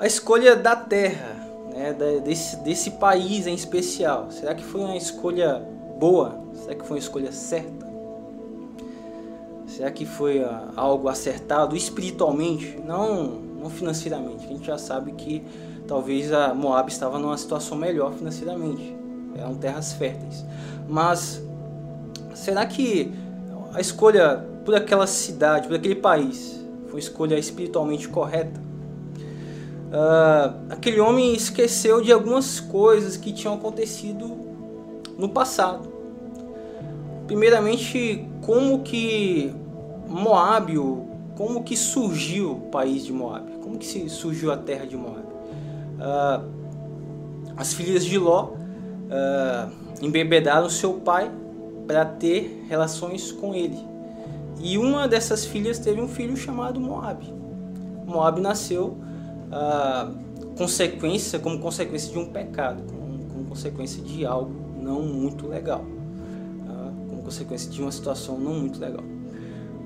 A 0.00 0.06
escolha 0.06 0.56
da 0.56 0.74
terra, 0.74 1.46
né? 1.72 1.94
desse, 2.24 2.56
desse 2.56 2.90
país 2.92 3.46
em 3.46 3.54
especial, 3.54 4.30
será 4.32 4.52
que 4.52 4.64
foi 4.64 4.80
uma 4.80 4.96
escolha 4.96 5.62
boa? 6.00 6.42
Será 6.54 6.74
que 6.74 6.84
foi 6.84 6.96
uma 6.96 7.02
escolha 7.02 7.30
certa? 7.30 7.93
Será 9.76 9.90
que 9.90 10.06
foi 10.06 10.40
ah, 10.40 10.68
algo 10.76 11.08
acertado 11.08 11.76
espiritualmente? 11.76 12.78
Não, 12.86 13.40
não 13.60 13.68
financeiramente. 13.68 14.44
A 14.44 14.48
gente 14.48 14.64
já 14.64 14.78
sabe 14.78 15.10
que 15.12 15.42
talvez 15.88 16.32
a 16.32 16.54
Moab 16.54 16.88
estava 16.88 17.18
numa 17.18 17.36
situação 17.36 17.76
melhor 17.76 18.12
financeiramente. 18.12 18.94
Eram 19.36 19.56
terras 19.56 19.92
férteis. 19.94 20.44
Mas 20.88 21.42
será 22.36 22.64
que 22.66 23.12
a 23.72 23.80
escolha 23.80 24.46
por 24.64 24.76
aquela 24.76 25.08
cidade, 25.08 25.66
por 25.66 25.74
aquele 25.74 25.96
país, 25.96 26.64
foi 26.86 27.00
escolha 27.00 27.36
espiritualmente 27.36 28.08
correta? 28.08 28.60
Uh, 29.90 30.70
aquele 30.70 31.00
homem 31.00 31.34
esqueceu 31.34 32.00
de 32.00 32.12
algumas 32.12 32.60
coisas 32.60 33.16
que 33.16 33.32
tinham 33.32 33.54
acontecido 33.54 34.36
no 35.18 35.28
passado. 35.28 35.92
Primeiramente, 37.26 38.24
como 38.40 38.80
que 38.84 39.52
Moab, 40.08 40.72
como 41.36 41.62
que 41.62 41.76
surgiu 41.76 42.52
o 42.52 42.60
país 42.70 43.04
de 43.04 43.12
Moab? 43.12 43.50
Como 43.62 43.78
que 43.78 44.08
surgiu 44.08 44.52
a 44.52 44.56
terra 44.56 44.86
de 44.86 44.96
Moab? 44.96 45.34
uh, 45.98 46.44
as 47.56 47.72
filhas 47.74 48.04
de 48.04 48.18
Ló 48.18 48.50
uh, 48.50 49.70
embebedaram 50.02 50.68
seu 50.68 50.94
pai 50.94 51.30
para 51.86 52.04
ter 52.04 52.64
relações 52.68 53.30
com 53.30 53.54
ele. 53.54 53.78
E 54.60 54.78
uma 54.78 55.06
dessas 55.06 55.44
filhas 55.44 55.78
teve 55.78 56.00
um 56.00 56.08
filho 56.08 56.36
chamado 56.36 56.80
Moab. 56.80 57.24
Moab 58.06 58.40
nasceu 58.40 58.96
uh, 59.50 60.54
consequência, 60.56 61.38
como 61.38 61.58
consequência 61.58 62.12
de 62.12 62.18
um 62.18 62.26
pecado, 62.26 62.82
como, 62.90 63.24
como 63.26 63.44
consequência 63.46 64.02
de 64.02 64.24
algo 64.24 64.52
não 64.80 65.02
muito 65.02 65.46
legal, 65.46 65.80
uh, 65.80 67.08
como 67.08 67.22
consequência 67.22 67.70
de 67.70 67.82
uma 67.82 67.92
situação 67.92 68.38
não 68.38 68.54
muito 68.54 68.78
legal. 68.80 69.02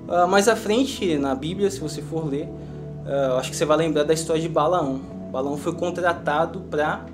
Uh, 0.08 0.26
mais 0.26 0.48
à 0.48 0.56
frente 0.56 1.18
na 1.18 1.34
Bíblia, 1.34 1.70
se 1.70 1.78
você 1.78 2.00
for 2.00 2.26
ler, 2.26 2.46
uh, 2.46 3.36
acho 3.36 3.50
que 3.50 3.56
você 3.56 3.66
vai 3.66 3.76
lembrar 3.76 4.04
da 4.04 4.14
história 4.14 4.40
de 4.40 4.48
Balaão. 4.48 4.98
Balaão 5.30 5.58
foi 5.58 5.74
contratado 5.74 6.60
para 6.70 7.04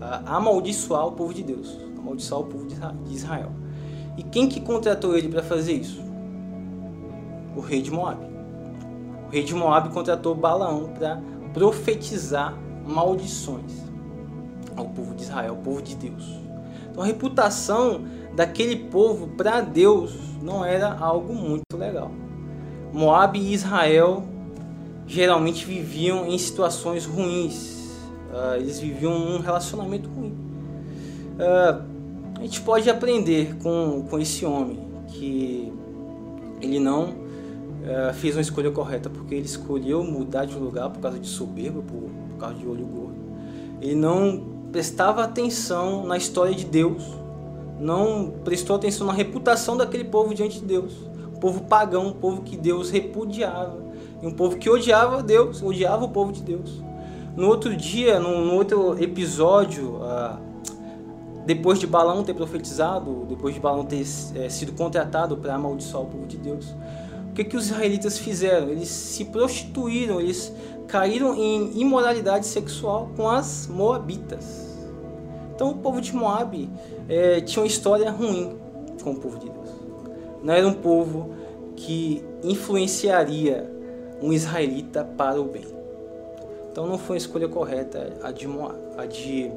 ah, 0.00 0.22
amaldiçoar 0.36 1.06
o 1.06 1.12
povo 1.12 1.34
de 1.34 1.42
Deus, 1.42 1.78
amaldiçoar 1.98 2.40
o 2.40 2.44
povo 2.44 2.66
de 2.66 3.14
Israel. 3.14 3.50
E 4.16 4.22
quem 4.22 4.48
que 4.48 4.58
contratou 4.60 5.14
ele 5.16 5.28
para 5.28 5.42
fazer 5.42 5.74
isso? 5.74 6.02
O 7.54 7.60
rei 7.60 7.82
de 7.82 7.90
Moab. 7.90 8.24
O 9.26 9.30
rei 9.30 9.42
de 9.42 9.54
Moab 9.54 9.90
contratou 9.90 10.34
Balaão 10.34 10.88
para 10.98 11.20
profetizar 11.52 12.56
maldições 12.86 13.72
ao 14.74 14.86
povo 14.86 15.14
de 15.14 15.24
Israel, 15.24 15.50
ao 15.50 15.56
povo 15.58 15.82
de 15.82 15.94
Deus. 15.94 16.40
Então 16.90 17.02
a 17.02 17.06
reputação 17.06 18.02
daquele 18.34 18.76
povo 18.76 19.28
para 19.28 19.60
Deus 19.60 20.14
não 20.42 20.64
era 20.64 20.92
algo 20.92 21.34
muito 21.34 21.76
legal. 21.76 22.10
Moab 22.92 23.38
e 23.38 23.52
Israel 23.52 24.24
geralmente 25.06 25.64
viviam 25.64 26.26
em 26.26 26.38
situações 26.38 27.04
ruins. 27.04 27.84
Uh, 28.30 28.56
eles 28.56 28.80
viviam 28.80 29.12
um 29.12 29.38
relacionamento 29.40 30.08
ruim. 30.08 30.34
Uh, 31.34 31.82
a 32.38 32.42
gente 32.42 32.60
pode 32.60 32.90
aprender 32.90 33.56
com, 33.62 34.06
com 34.08 34.18
esse 34.18 34.44
homem 34.44 34.78
que 35.08 35.72
ele 36.60 36.78
não 36.78 37.10
uh, 37.10 38.14
fez 38.14 38.34
uma 38.34 38.42
escolha 38.42 38.70
correta 38.70 39.08
porque 39.08 39.34
ele 39.34 39.46
escolheu 39.46 40.02
mudar 40.02 40.44
de 40.44 40.56
lugar 40.56 40.90
por 40.90 41.00
causa 41.00 41.18
de 41.18 41.28
soberba, 41.28 41.80
por, 41.82 42.10
por 42.30 42.38
causa 42.38 42.54
de 42.56 42.66
olho 42.66 42.84
gordo. 42.84 43.16
Ele 43.80 43.94
não 43.94 44.54
prestava 44.72 45.22
atenção 45.22 46.04
na 46.04 46.16
história 46.16 46.54
de 46.54 46.64
Deus, 46.64 47.04
não 47.78 48.32
prestou 48.44 48.76
atenção 48.76 49.06
na 49.06 49.12
reputação 49.12 49.76
daquele 49.76 50.04
povo 50.04 50.34
diante 50.34 50.60
de 50.60 50.66
Deus. 50.66 50.92
Um 51.34 51.40
povo 51.40 51.62
pagão, 51.62 52.08
um 52.08 52.12
povo 52.12 52.42
que 52.42 52.56
Deus 52.56 52.90
repudiava 52.90 53.84
e 54.22 54.26
um 54.26 54.32
povo 54.32 54.56
que 54.56 54.70
odiava 54.70 55.22
Deus, 55.22 55.62
odiava 55.62 56.04
o 56.04 56.08
povo 56.08 56.32
de 56.32 56.42
Deus. 56.42 56.82
No 57.36 57.48
outro 57.48 57.76
dia, 57.76 58.18
no 58.20 58.54
outro 58.54 59.02
episódio, 59.02 59.98
ah, 60.02 60.38
depois 61.44 61.78
de 61.78 61.86
Balão 61.86 62.22
ter 62.24 62.32
profetizado, 62.32 63.26
depois 63.28 63.54
de 63.54 63.60
Balão 63.60 63.84
ter 63.84 64.06
é, 64.34 64.48
sido 64.48 64.72
contratado 64.72 65.36
para 65.36 65.54
amaldiçoar 65.54 66.04
o 66.04 66.06
povo 66.06 66.26
de 66.26 66.38
Deus, 66.38 66.74
o 67.28 67.34
que, 67.34 67.44
que 67.44 67.56
os 67.56 67.66
israelitas 67.66 68.16
fizeram? 68.16 68.68
Eles 68.68 68.88
se 68.88 69.24
prostituíram, 69.26 70.20
eles 70.20 70.52
caíram 70.86 71.34
em 71.34 71.78
imoralidade 71.80 72.46
sexual 72.46 73.10
com 73.16 73.28
as 73.28 73.66
moabitas. 73.66 74.63
Então 75.54 75.70
o 75.70 75.76
povo 75.76 76.00
de 76.00 76.14
Moab 76.14 76.68
é, 77.08 77.40
tinha 77.40 77.62
uma 77.62 77.66
história 77.66 78.10
ruim 78.10 78.58
com 79.02 79.12
o 79.12 79.16
povo 79.16 79.38
de 79.38 79.48
Deus. 79.48 79.68
Não 80.42 80.52
era 80.52 80.66
um 80.66 80.74
povo 80.74 81.30
que 81.76 82.24
influenciaria 82.42 83.70
um 84.20 84.32
israelita 84.32 85.04
para 85.04 85.40
o 85.40 85.44
bem. 85.44 85.66
Então 86.70 86.86
não 86.86 86.98
foi 86.98 87.16
a 87.16 87.18
escolha 87.18 87.48
correta 87.48 88.12
a 88.22 88.32
de 88.32 88.48
Moab, 88.48 88.74
a 88.98 89.06
de 89.06 89.50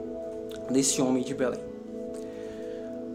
desse 0.70 1.02
homem 1.02 1.24
de 1.24 1.34
Belém. 1.34 1.60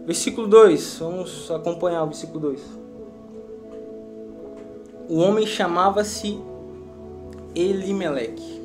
Versículo 0.05 0.47
2, 0.47 0.97
vamos 0.99 1.49
acompanhar 1.49 2.03
o 2.03 2.07
versículo 2.07 2.39
2. 2.39 2.61
O 5.09 5.17
homem 5.19 5.45
chamava-se 5.45 6.37
Elimeleque. 7.55 8.61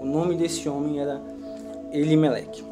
O 0.00 0.06
nome 0.06 0.34
desse 0.34 0.66
homem 0.68 1.00
era 1.00 1.20
Elimeleque. 1.92 2.69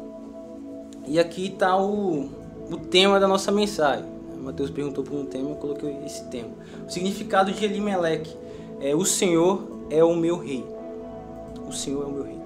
E 1.09 1.17
aqui 1.17 1.47
está 1.47 1.75
o, 1.75 2.29
o 2.69 2.77
tema 2.77 3.19
da 3.19 3.27
nossa 3.27 3.51
mensagem. 3.51 4.05
Mateus 4.43 4.69
perguntou 4.69 5.03
por 5.03 5.15
um 5.15 5.25
tema, 5.25 5.49
eu 5.49 5.55
coloquei 5.55 5.97
esse 6.05 6.23
tema. 6.25 6.49
O 6.87 6.91
significado 6.91 7.51
de 7.51 7.65
Elimeleque 7.65 8.37
é 8.79 8.93
o 8.93 9.03
Senhor 9.03 9.63
é 9.89 10.03
o 10.03 10.15
meu 10.15 10.37
rei. 10.37 10.63
O 11.67 11.71
Senhor 11.71 12.03
é 12.03 12.05
o 12.05 12.11
meu 12.11 12.23
rei. 12.23 12.37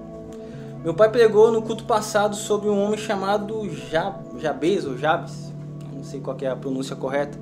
Meu 0.82 0.94
pai 0.94 1.10
pregou 1.10 1.52
no 1.52 1.60
culto 1.60 1.84
passado 1.84 2.34
sobre 2.34 2.70
um 2.70 2.82
homem 2.82 2.98
chamado 2.98 3.68
Jab, 3.90 4.40
Jabez 4.40 4.86
ou 4.86 4.96
Jabes. 4.96 5.52
Não 5.94 6.02
sei 6.02 6.20
qual 6.20 6.34
é 6.40 6.46
a 6.46 6.56
pronúncia 6.56 6.96
correta, 6.96 7.38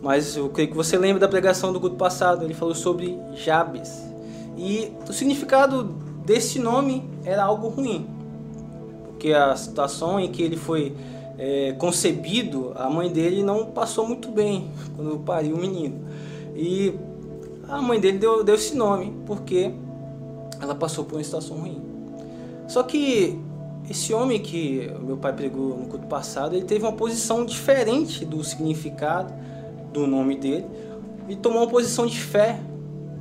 mas 0.00 0.38
eu 0.38 0.48
creio 0.48 0.70
que 0.70 0.76
você 0.76 0.96
lembra 0.96 1.20
da 1.20 1.28
pregação 1.28 1.70
do 1.70 1.78
culto 1.78 1.96
passado. 1.96 2.44
Ele 2.46 2.54
falou 2.54 2.74
sobre 2.74 3.18
Jabes. 3.34 4.02
E 4.56 4.90
o 5.06 5.12
significado 5.12 5.84
desse 6.24 6.58
nome 6.58 7.04
era 7.26 7.44
algo 7.44 7.68
ruim, 7.68 8.06
porque 9.22 9.32
a 9.32 9.54
situação 9.54 10.18
em 10.18 10.32
que 10.32 10.42
ele 10.42 10.56
foi 10.56 10.92
é, 11.38 11.76
concebido, 11.78 12.72
a 12.74 12.90
mãe 12.90 13.08
dele 13.08 13.44
não 13.44 13.66
passou 13.66 14.04
muito 14.04 14.28
bem 14.32 14.68
quando 14.96 15.16
pariu 15.20 15.54
o 15.54 15.60
menino. 15.60 16.00
E 16.56 16.92
a 17.68 17.80
mãe 17.80 18.00
dele 18.00 18.18
deu, 18.18 18.42
deu 18.42 18.56
esse 18.56 18.74
nome, 18.74 19.14
porque 19.24 19.70
ela 20.60 20.74
passou 20.74 21.04
por 21.04 21.14
uma 21.14 21.22
situação 21.22 21.56
ruim. 21.56 21.80
Só 22.66 22.82
que 22.82 23.38
esse 23.88 24.12
homem 24.12 24.40
que 24.40 24.90
meu 25.00 25.16
pai 25.16 25.32
pregou 25.32 25.78
no 25.78 25.86
culto 25.86 26.08
passado, 26.08 26.56
ele 26.56 26.64
teve 26.64 26.84
uma 26.84 26.92
posição 26.92 27.46
diferente 27.46 28.24
do 28.24 28.42
significado 28.42 29.32
do 29.92 30.04
nome 30.04 30.36
dele 30.36 30.66
e 31.28 31.36
tomou 31.36 31.62
uma 31.62 31.70
posição 31.70 32.06
de 32.06 32.18
fé. 32.18 32.58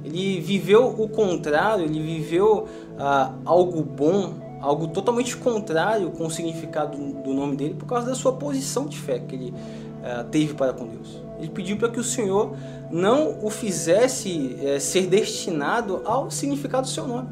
Ele 0.04 0.40
viveu 0.40 0.88
o 0.88 1.08
contrário, 1.08 1.86
ele 1.86 2.02
viveu 2.02 2.68
ah, 2.98 3.36
algo 3.46 3.84
bom, 3.84 4.41
algo 4.62 4.88
totalmente 4.88 5.36
contrário 5.36 6.12
com 6.12 6.28
o 6.28 6.32
significado 6.32 6.98
do 6.98 7.34
nome 7.34 7.56
dele 7.56 7.74
por 7.74 7.86
causa 7.86 8.08
da 8.08 8.16
sua 8.16 8.34
posição 8.34 8.86
de 8.86 8.98
fé 8.98 9.20
que 9.20 9.36
ele 9.36 9.54
ah, 10.04 10.24
teve 10.30 10.54
para 10.54 10.72
com 10.72 10.88
Deus. 10.88 11.22
Ele 11.40 11.50
pediu 11.50 11.78
para 11.78 11.90
que 11.90 12.00
o 12.00 12.04
Senhor 12.04 12.56
não 12.92 13.44
o 13.44 13.50
fizesse 13.50 14.56
eh, 14.62 14.80
ser 14.80 15.08
destinado 15.08 16.04
ao 16.06 16.30
significado 16.30 16.84
do 16.84 16.90
seu 16.90 17.08
nome. 17.08 17.30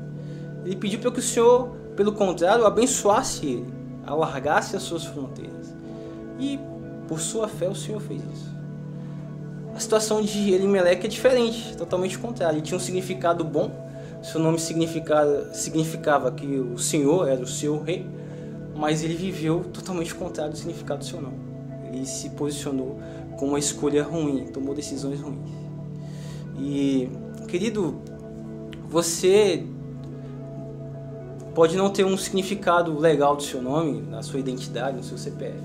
Ele 0.65 0.75
pediu 0.75 0.99
para 0.99 1.11
que 1.11 1.19
o 1.19 1.21
Senhor 1.21 1.77
pelo 1.99 2.13
contrário, 2.13 2.65
abençoasse 2.65 3.45
ele, 3.45 3.73
alargasse 4.05 4.73
as 4.73 4.83
suas 4.83 5.03
fronteiras. 5.03 5.75
E 6.39 6.57
por 7.09 7.19
sua 7.19 7.45
fé 7.49 7.67
o 7.67 7.75
Senhor 7.75 7.99
fez 7.99 8.21
isso. 8.21 8.49
A 9.75 9.79
situação 9.81 10.21
de 10.21 10.53
Elimelec 10.53 11.05
é 11.05 11.09
diferente, 11.09 11.75
totalmente 11.75 12.17
contrário. 12.17 12.55
Ele 12.55 12.61
tinha 12.61 12.77
um 12.77 12.79
significado 12.79 13.43
bom, 13.43 13.88
seu 14.21 14.39
nome 14.41 14.59
significava, 14.59 15.53
significava 15.53 16.31
que 16.31 16.45
o 16.45 16.77
Senhor 16.77 17.27
era 17.27 17.41
o 17.41 17.47
seu 17.47 17.81
rei, 17.81 18.05
mas 18.75 19.03
ele 19.03 19.15
viveu 19.15 19.63
totalmente 19.73 20.13
contrário 20.13 20.51
do 20.51 20.57
significado 20.57 20.99
do 20.99 21.05
seu 21.05 21.21
nome. 21.21 21.37
Ele 21.85 22.05
se 22.05 22.29
posicionou 22.31 22.99
com 23.37 23.47
uma 23.47 23.59
escolha 23.59 24.03
ruim, 24.03 24.45
tomou 24.47 24.75
decisões 24.75 25.19
ruins. 25.19 25.49
E, 26.59 27.09
querido, 27.47 28.01
você 28.89 29.63
pode 31.55 31.75
não 31.77 31.89
ter 31.89 32.05
um 32.05 32.17
significado 32.17 32.97
legal 32.99 33.35
do 33.35 33.43
seu 33.43 33.61
nome, 33.61 34.01
na 34.01 34.21
sua 34.21 34.39
identidade, 34.39 34.97
no 34.97 35.03
seu 35.03 35.17
CPF. 35.17 35.59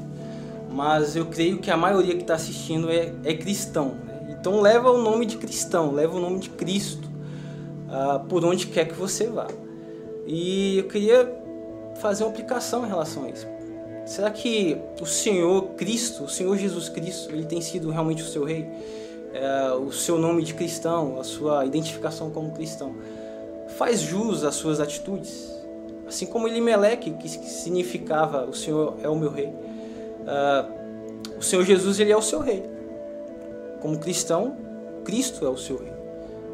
Mas 0.71 1.15
eu 1.15 1.27
creio 1.27 1.59
que 1.59 1.71
a 1.71 1.77
maioria 1.77 2.15
que 2.15 2.23
está 2.23 2.35
assistindo 2.35 2.91
é, 2.91 3.13
é 3.25 3.35
cristão. 3.35 3.95
Né? 4.05 4.37
Então 4.39 4.61
leva 4.61 4.91
o 4.91 5.03
nome 5.03 5.27
de 5.27 5.37
cristão, 5.37 5.93
leva 5.93 6.17
o 6.17 6.21
nome 6.21 6.39
de 6.39 6.51
Cristo 6.51 7.04
uh, 7.95 8.21
por 8.27 8.45
onde 8.45 8.67
quer 8.67 8.87
que 8.87 8.95
você 8.95 9.27
vá. 9.27 9.47
E 10.27 10.79
eu 10.79 10.85
queria 10.89 11.33
fazer 11.97 12.25
uma 12.25 12.31
aplicação 12.31 12.85
em 12.85 12.89
relação 12.89 13.25
a 13.25 13.31
isso. 13.31 13.47
Será 14.05 14.31
que 14.31 14.77
o 15.01 15.07
Senhor 15.07 15.63
Cristo, 15.77 16.25
o 16.25 16.29
Senhor 16.29 16.57
Jesus 16.57 16.89
Cristo, 16.89 17.31
ele 17.33 17.47
tem 17.47 17.61
sido 17.61 17.91
realmente 17.91 18.23
o 18.23 18.27
seu 18.27 18.45
rei? 18.45 18.69
É, 19.33 19.73
o 19.73 19.91
seu 19.91 20.19
nome 20.19 20.43
de 20.43 20.55
cristão, 20.55 21.19
a 21.19 21.25
sua 21.25 21.65
identificação 21.65 22.31
como 22.31 22.53
cristão, 22.53 22.95
faz 23.79 24.01
jus 24.01 24.45
às 24.45 24.55
suas 24.55 24.79
atitudes? 24.79 25.51
Assim 26.07 26.27
como 26.27 26.47
Elimelec, 26.47 27.11
que 27.13 27.29
significava 27.29 28.45
o 28.45 28.55
Senhor 28.55 28.97
é 29.03 29.09
o 29.09 29.17
meu 29.17 29.31
rei. 29.31 29.47
Uh, 29.47 31.39
o 31.39 31.43
Senhor 31.43 31.65
Jesus 31.65 31.99
ele 31.99 32.13
é 32.13 32.17
o 32.17 32.23
seu 32.23 32.41
rei. 32.41 32.63
Como 33.81 33.99
cristão, 33.99 34.57
Cristo 35.05 35.47
é 35.47 35.49
o 35.49 35.57
seu 35.57 35.79
rei. 35.79 35.94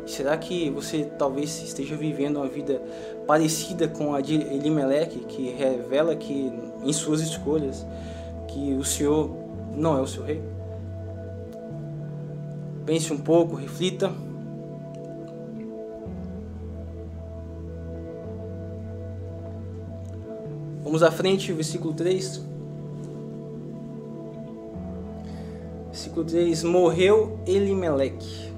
Será 0.06 0.36
que 0.36 0.70
você 0.70 1.04
talvez 1.18 1.62
esteja 1.62 1.96
vivendo 1.96 2.36
uma 2.36 2.48
vida 2.48 2.82
parecida 3.26 3.86
com 3.86 4.14
a 4.14 4.20
de 4.20 4.34
Elimelec, 4.34 5.18
que 5.20 5.50
revela 5.50 6.16
que 6.16 6.52
em 6.84 6.92
suas 6.92 7.20
escolhas 7.20 7.86
que 8.48 8.74
o 8.74 8.84
Senhor 8.84 9.30
não 9.76 9.96
é 9.96 10.00
o 10.00 10.06
seu 10.06 10.24
rei? 10.24 10.42
Pense 12.84 13.12
um 13.12 13.18
pouco, 13.18 13.54
reflita. 13.54 14.12
Vamos 20.82 21.04
à 21.04 21.10
frente, 21.12 21.52
versículo 21.52 21.94
3. 21.94 22.42
Versículo 25.86 26.24
3: 26.24 26.64
Morreu 26.64 27.38
Elimelec, 27.46 28.49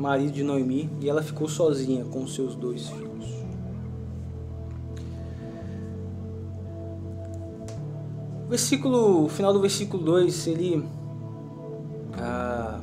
marido 0.00 0.32
de 0.32 0.42
Noemi, 0.42 0.90
e 1.00 1.08
ela 1.08 1.22
ficou 1.22 1.48
sozinha 1.48 2.04
com 2.04 2.26
seus 2.26 2.54
dois 2.54 2.88
filhos. 2.88 3.10
O 8.46 8.48
versículo, 8.50 9.26
o 9.26 9.28
final 9.28 9.52
do 9.52 9.60
versículo 9.60 10.02
2, 10.02 10.46
ele, 10.48 10.84
ah, 12.14 12.80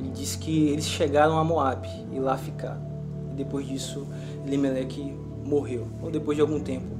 ele 0.00 0.10
diz 0.10 0.34
que 0.34 0.70
eles 0.70 0.86
chegaram 0.86 1.38
a 1.38 1.44
Moab 1.44 1.86
e 2.12 2.18
lá 2.18 2.36
ficaram. 2.36 2.82
E 3.30 3.36
depois 3.36 3.64
disso, 3.66 4.06
Elimelec 4.44 5.14
morreu. 5.44 5.86
Ou 6.02 6.10
depois 6.10 6.34
de 6.34 6.42
algum 6.42 6.58
tempo, 6.58 6.96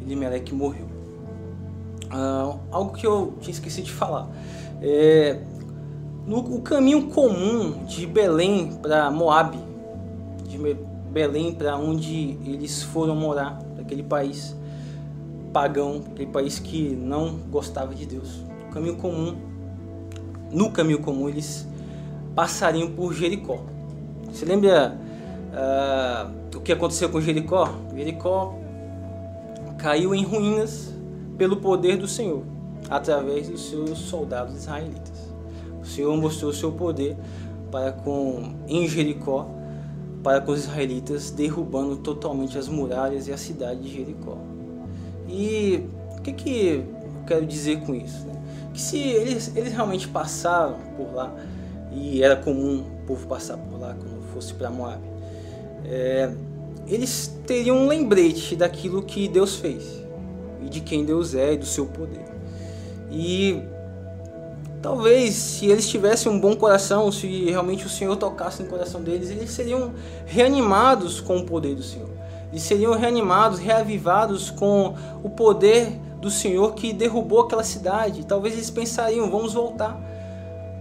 Elimelec 0.00 0.54
morreu. 0.54 0.86
Ah, 2.08 2.56
algo 2.70 2.92
que 2.92 3.06
eu 3.06 3.34
tinha 3.40 3.52
esquecido 3.52 3.86
de 3.86 3.92
falar. 3.92 4.28
É, 4.80 5.40
no 6.26 6.38
o 6.38 6.62
caminho 6.62 7.08
comum 7.08 7.84
de 7.84 8.06
Belém 8.06 8.78
para 8.80 9.10
Moab, 9.10 9.58
de 10.46 10.58
Belém 11.10 11.52
para 11.52 11.76
onde 11.76 12.38
eles 12.44 12.82
foram 12.82 13.16
morar, 13.16 13.58
aquele 13.78 14.02
país 14.02 14.56
pagão, 15.52 16.02
aquele 16.12 16.30
país 16.30 16.58
que 16.58 16.90
não 16.90 17.36
gostava 17.50 17.94
de 17.94 18.06
Deus. 18.06 18.40
O 18.68 18.72
caminho 18.72 18.96
comum, 18.96 19.36
no 20.50 20.70
caminho 20.70 21.00
comum 21.00 21.28
eles 21.28 21.66
passariam 22.34 22.90
por 22.90 23.12
Jericó. 23.12 23.58
Você 24.32 24.44
lembra 24.44 24.96
uh, 25.52 26.56
o 26.56 26.60
que 26.60 26.72
aconteceu 26.72 27.08
com 27.08 27.20
Jericó? 27.20 27.68
Jericó 27.94 28.54
caiu 29.76 30.14
em 30.14 30.24
ruínas 30.24 30.94
pelo 31.36 31.56
poder 31.56 31.96
do 31.96 32.06
Senhor, 32.06 32.42
através 32.88 33.48
dos 33.48 33.68
seus 33.68 33.98
soldados 33.98 34.54
israelitas. 34.54 35.09
O 35.82 35.86
Senhor 35.86 36.16
mostrou 36.16 36.50
o 36.50 36.54
seu 36.54 36.72
poder 36.72 37.16
para 37.70 37.92
com 37.92 38.54
em 38.68 38.88
Jericó, 38.88 39.48
para 40.22 40.40
com 40.40 40.52
os 40.52 40.60
israelitas, 40.60 41.30
derrubando 41.30 41.96
totalmente 41.96 42.58
as 42.58 42.68
muralhas 42.68 43.28
e 43.28 43.32
a 43.32 43.38
cidade 43.38 43.80
de 43.80 43.96
Jericó. 43.96 44.36
E 45.28 45.84
o 46.18 46.22
que, 46.22 46.32
que 46.32 46.66
eu 46.66 46.84
quero 47.26 47.46
dizer 47.46 47.80
com 47.80 47.94
isso? 47.94 48.26
Né? 48.26 48.34
Que 48.74 48.80
se 48.80 48.98
eles, 48.98 49.56
eles 49.56 49.72
realmente 49.72 50.08
passaram 50.08 50.76
por 50.96 51.14
lá, 51.14 51.34
e 51.92 52.22
era 52.22 52.36
comum 52.36 52.80
o 52.80 53.06
povo 53.06 53.26
passar 53.26 53.56
por 53.56 53.80
lá 53.80 53.96
quando 53.98 54.22
fosse 54.32 54.54
para 54.54 54.70
Moab, 54.70 55.00
é, 55.84 56.30
eles 56.86 57.38
teriam 57.46 57.76
um 57.76 57.88
lembrete 57.88 58.54
daquilo 58.54 59.02
que 59.02 59.28
Deus 59.28 59.56
fez 59.56 60.02
e 60.64 60.68
de 60.68 60.80
quem 60.80 61.04
Deus 61.04 61.34
é 61.34 61.54
e 61.54 61.56
do 61.56 61.66
seu 61.66 61.86
poder. 61.86 62.24
E 63.10 63.60
talvez 64.82 65.34
se 65.34 65.66
eles 65.66 65.88
tivessem 65.88 66.30
um 66.30 66.38
bom 66.38 66.54
coração, 66.56 67.10
se 67.10 67.44
realmente 67.44 67.86
o 67.86 67.88
Senhor 67.88 68.16
tocasse 68.16 68.62
no 68.62 68.68
coração 68.68 69.02
deles, 69.02 69.30
eles 69.30 69.50
seriam 69.50 69.92
reanimados 70.26 71.20
com 71.20 71.38
o 71.38 71.44
poder 71.44 71.74
do 71.74 71.82
Senhor. 71.82 72.10
Eles 72.50 72.62
seriam 72.62 72.92
reanimados, 72.94 73.58
reavivados 73.58 74.50
com 74.50 74.94
o 75.22 75.30
poder 75.30 75.92
do 76.20 76.30
Senhor 76.30 76.74
que 76.74 76.92
derrubou 76.92 77.40
aquela 77.40 77.62
cidade. 77.62 78.26
Talvez 78.26 78.54
eles 78.54 78.70
pensariam: 78.70 79.30
vamos 79.30 79.54
voltar 79.54 80.00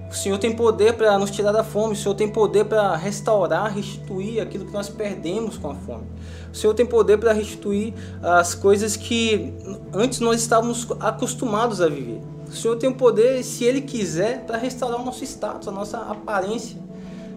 o 0.09 0.13
Senhor 0.13 0.39
tem 0.39 0.51
poder 0.51 0.93
para 0.93 1.19
nos 1.19 1.29
tirar 1.29 1.51
da 1.51 1.63
fome, 1.63 1.93
o 1.93 1.95
Senhor 1.95 2.15
tem 2.15 2.27
poder 2.27 2.65
para 2.65 2.95
restaurar, 2.95 3.71
restituir 3.71 4.41
aquilo 4.41 4.65
que 4.65 4.73
nós 4.73 4.89
perdemos 4.89 5.55
com 5.55 5.69
a 5.69 5.75
fome. 5.75 6.07
O 6.51 6.55
Senhor 6.55 6.73
tem 6.73 6.83
poder 6.83 7.19
para 7.19 7.31
restituir 7.31 7.93
as 8.23 8.55
coisas 8.55 8.95
que 8.95 9.53
antes 9.93 10.19
nós 10.19 10.41
estávamos 10.41 10.87
acostumados 10.99 11.79
a 11.79 11.87
viver. 11.87 12.21
O 12.49 12.51
Senhor 12.51 12.75
tem 12.77 12.89
o 12.89 12.95
poder, 12.95 13.43
se 13.43 13.63
Ele 13.63 13.81
quiser, 13.81 14.43
para 14.45 14.57
restaurar 14.57 14.99
o 14.99 15.05
nosso 15.05 15.23
status, 15.23 15.67
a 15.67 15.71
nossa 15.71 15.99
aparência. 15.99 16.77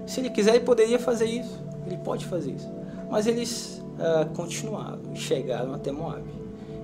Se 0.06 0.20
Ele 0.20 0.30
quiser, 0.30 0.56
Ele 0.56 0.64
poderia 0.64 0.98
fazer 0.98 1.26
isso. 1.26 1.62
Ele 1.86 1.98
pode 1.98 2.24
fazer 2.24 2.52
isso. 2.52 2.68
Mas 3.10 3.26
eles 3.26 3.82
uh, 3.98 4.28
continuaram 4.34 5.00
e 5.12 5.18
chegaram 5.18 5.74
até 5.74 5.92
Moab. 5.92 6.24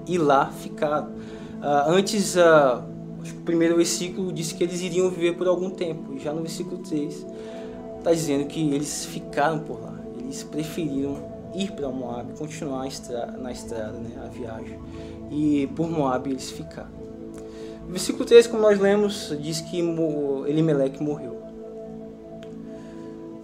E 0.06 0.18
lá 0.18 0.50
ficaram. 0.50 1.08
Uh, 1.08 1.90
antes. 1.90 2.36
Uh, 2.36 2.98
o 3.18 3.42
primeiro 3.42 3.76
versículo 3.76 4.32
disse 4.32 4.54
que 4.54 4.62
eles 4.62 4.80
iriam 4.80 5.10
viver 5.10 5.36
por 5.36 5.48
algum 5.48 5.70
tempo. 5.70 6.14
E 6.14 6.18
já 6.18 6.32
no 6.32 6.40
versículo 6.40 6.78
3 6.78 7.26
está 7.98 8.12
dizendo 8.12 8.46
que 8.46 8.60
eles 8.72 9.04
ficaram 9.06 9.58
por 9.58 9.80
lá. 9.80 9.94
Eles 10.18 10.42
preferiram 10.42 11.16
ir 11.54 11.72
para 11.72 11.88
Moab, 11.88 12.32
continuar 12.38 12.86
na 13.38 13.50
estrada, 13.50 13.98
né, 13.98 14.22
a 14.24 14.28
viagem. 14.28 14.78
E 15.30 15.66
por 15.74 15.90
Moab 15.90 16.30
eles 16.30 16.50
ficaram. 16.50 16.90
Versículo 17.88 18.26
3, 18.26 18.46
como 18.46 18.62
nós 18.62 18.78
lemos, 18.78 19.34
diz 19.40 19.62
que 19.62 19.78
Elimelec 20.46 21.02
morreu. 21.02 21.42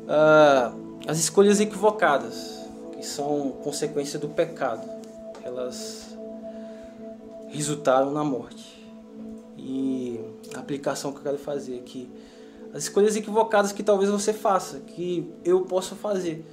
Ah, 0.07 0.73
as 1.07 1.19
escolhas 1.19 1.61
equivocadas, 1.61 2.61
que 2.93 3.05
são 3.05 3.53
consequência 3.63 4.19
do 4.19 4.29
pecado, 4.29 4.87
elas 5.43 6.15
resultaram 7.49 8.11
na 8.11 8.23
morte. 8.23 8.85
E 9.57 10.21
a 10.55 10.59
aplicação 10.59 11.11
que 11.11 11.19
eu 11.19 11.23
quero 11.23 11.39
fazer 11.39 11.79
aqui, 11.79 12.11
as 12.75 12.83
escolhas 12.83 13.17
equivocadas 13.17 13.73
que 13.73 13.83
talvez 13.83 14.11
você 14.11 14.33
faça, 14.33 14.81
que 14.81 15.33
eu 15.43 15.63
possa 15.63 15.95
fazer. 15.95 16.45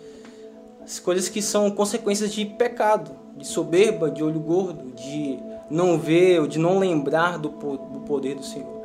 As 0.81 0.93
escolhas 0.93 1.27
que 1.27 1.41
são 1.41 1.69
consequências 1.71 2.31
de 2.31 2.45
pecado, 2.45 3.11
de 3.35 3.45
soberba, 3.45 4.09
de 4.09 4.23
olho 4.23 4.39
gordo, 4.39 4.91
de 4.91 5.37
não 5.71 5.97
ver 5.97 6.41
ou 6.41 6.47
de 6.47 6.59
não 6.59 6.77
lembrar 6.77 7.37
do, 7.37 7.49
poder 7.49 8.35
do 8.35 8.43
Senhor. 8.43 8.81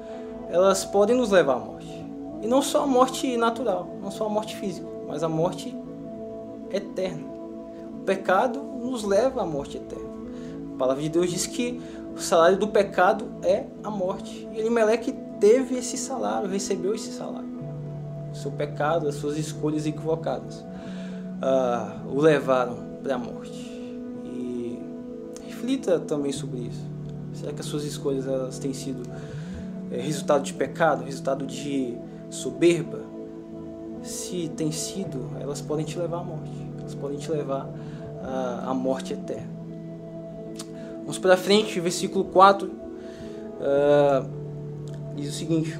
Elas 0.48 0.84
podem 0.84 1.16
nos 1.16 1.30
levar 1.30 1.56
à 1.56 1.58
morte. 1.58 2.06
E 2.42 2.46
não 2.46 2.62
só 2.62 2.84
a 2.84 2.86
morte 2.86 3.36
natural, 3.36 3.88
não 4.00 4.10
só 4.10 4.26
a 4.26 4.28
morte 4.28 4.56
física, 4.56 4.86
mas 5.08 5.22
a 5.22 5.28
morte 5.28 5.76
eterna. 6.70 7.26
O 8.00 8.04
pecado 8.04 8.62
nos 8.62 9.02
leva 9.02 9.42
à 9.42 9.46
morte 9.46 9.78
eterna. 9.78 10.06
A 10.74 10.78
palavra 10.78 11.02
de 11.02 11.08
Deus 11.08 11.30
diz 11.30 11.46
que 11.46 11.80
o 12.14 12.20
salário 12.20 12.56
do 12.56 12.68
pecado 12.68 13.26
é 13.42 13.64
a 13.82 13.90
morte. 13.90 14.48
E 14.52 14.58
Elimelec 14.60 15.12
teve 15.40 15.76
esse 15.76 15.96
salário, 15.96 16.48
recebeu 16.48 16.94
esse 16.94 17.10
salário. 17.12 17.46
O 18.32 18.36
seu 18.36 18.52
pecado, 18.52 19.08
as 19.08 19.16
suas 19.16 19.36
escolhas 19.36 19.86
equivocadas 19.86 20.64
uh, 21.42 22.08
o 22.08 22.20
levaram 22.20 22.76
para 23.02 23.14
a 23.14 23.18
morte. 23.18 23.75
Reflita 25.56 25.98
também 25.98 26.32
sobre 26.32 26.60
isso. 26.60 26.84
Será 27.32 27.50
que 27.50 27.60
as 27.60 27.66
suas 27.66 27.82
escolhas 27.84 28.26
elas 28.26 28.58
têm 28.58 28.74
sido 28.74 29.02
é, 29.90 29.98
resultado 29.98 30.42
de 30.42 30.52
pecado, 30.52 31.02
resultado 31.02 31.46
de 31.46 31.96
soberba? 32.28 33.00
Se 34.02 34.50
tem 34.54 34.70
sido, 34.70 35.30
elas 35.40 35.62
podem 35.62 35.86
te 35.86 35.98
levar 35.98 36.18
à 36.18 36.22
morte. 36.22 36.50
Elas 36.78 36.94
podem 36.94 37.18
te 37.18 37.30
levar 37.30 37.68
à, 38.22 38.70
à 38.70 38.74
morte 38.74 39.14
eterna. 39.14 39.48
Vamos 41.00 41.18
para 41.18 41.38
frente, 41.38 41.80
versículo 41.80 42.26
4. 42.26 42.68
Uh, 42.68 42.72
ah, 43.62 44.26
diz 45.16 45.30
o 45.30 45.32
seguinte: 45.32 45.78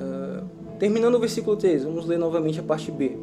uh, 0.00 0.44
terminando 0.78 1.14
o 1.14 1.20
versículo 1.20 1.56
3, 1.56 1.84
vamos 1.84 2.06
ler 2.06 2.18
novamente 2.18 2.58
a 2.58 2.62
parte 2.62 2.90
B. 2.90 3.16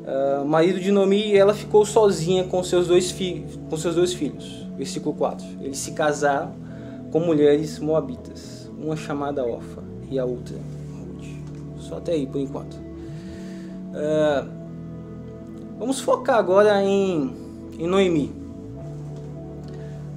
Uh, 0.00 0.44
marido 0.44 0.80
de 0.80 0.90
Nomi, 0.90 1.34
ela 1.36 1.52
ficou 1.52 1.84
sozinha 1.84 2.44
com 2.44 2.64
seus 2.64 2.86
dois 2.86 3.10
filhos, 3.10 3.58
com 3.68 3.76
seus 3.76 3.94
dois 3.94 4.14
filhos. 4.14 4.66
Versículo 4.76 5.14
4. 5.14 5.46
Eles 5.60 5.78
se 5.78 5.92
casaram 5.92 6.54
com 7.12 7.20
mulheres 7.20 7.78
moabitas, 7.78 8.70
uma 8.78 8.96
chamada 8.96 9.44
Orfa 9.44 9.82
e 10.10 10.18
a 10.18 10.24
outra 10.24 10.56
Ruth. 10.56 11.80
Só 11.80 11.98
até 11.98 12.12
aí 12.12 12.26
por 12.26 12.40
enquanto. 12.40 12.74
Uh, 12.74 14.48
vamos 15.78 16.00
focar 16.00 16.38
agora 16.38 16.82
em, 16.82 17.34
em 17.78 17.86
Noemi. 17.86 18.32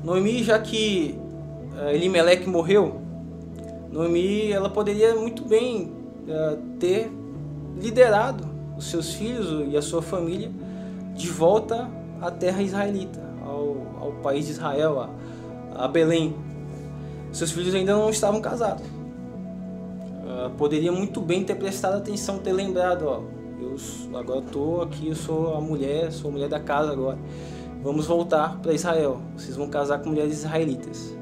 Noemi, 0.03 0.43
já 0.43 0.59
que 0.59 1.17
uh, 1.75 1.89
Elimelec 1.89 2.47
morreu, 2.47 3.01
Noemi 3.91 4.51
ela 4.51 4.69
poderia 4.69 5.15
muito 5.15 5.43
bem 5.43 5.91
uh, 6.27 6.57
ter 6.79 7.11
liderado 7.77 8.52
os 8.83 8.91
seus 8.91 9.13
filhos 9.13 9.71
e 9.71 9.77
a 9.77 9.81
sua 9.81 10.01
família 10.01 10.51
de 11.15 11.29
volta 11.29 11.89
à 12.21 12.29
terra 12.29 12.61
israelita, 12.61 13.21
ao, 13.45 13.77
ao 13.99 14.11
país 14.21 14.45
de 14.45 14.51
Israel, 14.51 14.99
a, 14.99 15.85
a 15.85 15.87
Belém. 15.87 16.35
Seus 17.31 17.51
filhos 17.51 17.73
ainda 17.73 17.93
não 17.93 18.09
estavam 18.09 18.41
casados. 18.41 18.85
Uh, 18.85 20.49
poderia 20.57 20.91
muito 20.91 21.21
bem 21.21 21.43
ter 21.43 21.55
prestado 21.55 21.97
atenção, 21.97 22.39
ter 22.39 22.53
lembrado, 22.53 23.05
ó, 23.07 23.21
eu 23.59 23.75
agora 24.17 24.39
estou 24.39 24.81
aqui, 24.81 25.07
eu 25.07 25.15
sou 25.15 25.55
a 25.55 25.61
mulher, 25.61 26.11
sou 26.11 26.29
a 26.29 26.33
mulher 26.33 26.49
da 26.49 26.59
casa 26.59 26.91
agora. 26.91 27.17
Vamos 27.81 28.07
voltar 28.07 28.59
para 28.61 28.73
Israel. 28.73 29.21
Vocês 29.35 29.55
vão 29.55 29.69
casar 29.69 29.99
com 29.99 30.09
mulheres 30.09 30.33
israelitas. 30.33 31.15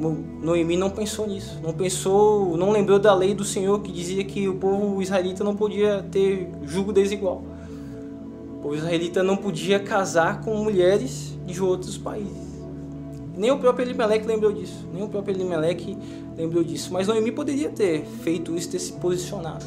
Noemi 0.00 0.76
não 0.76 0.88
pensou 0.88 1.26
nisso, 1.26 1.60
não 1.62 1.74
pensou, 1.74 2.56
não 2.56 2.70
lembrou 2.70 2.98
da 2.98 3.14
lei 3.14 3.34
do 3.34 3.44
Senhor 3.44 3.80
que 3.80 3.92
dizia 3.92 4.24
que 4.24 4.48
o 4.48 4.54
povo 4.54 5.02
israelita 5.02 5.44
não 5.44 5.54
podia 5.54 6.02
ter 6.10 6.48
jugo 6.64 6.90
desigual. 6.90 7.42
O 8.54 8.62
povo 8.62 8.74
israelita 8.74 9.22
não 9.22 9.36
podia 9.36 9.78
casar 9.78 10.40
com 10.40 10.56
mulheres 10.56 11.38
de 11.46 11.62
outros 11.62 11.98
países. 11.98 12.50
Nem 13.36 13.50
o 13.50 13.58
próprio 13.58 13.86
Elimelec 13.86 14.26
lembrou 14.26 14.52
disso, 14.52 14.88
nem 14.92 15.02
o 15.02 15.08
próprio 15.08 15.34
Elimelec 15.34 15.96
lembrou 16.36 16.64
disso. 16.64 16.90
Mas 16.92 17.06
Noemi 17.06 17.30
poderia 17.30 17.68
ter 17.68 18.04
feito 18.04 18.56
isso, 18.56 18.70
ter 18.70 18.78
se 18.78 18.94
posicionado. 18.94 19.66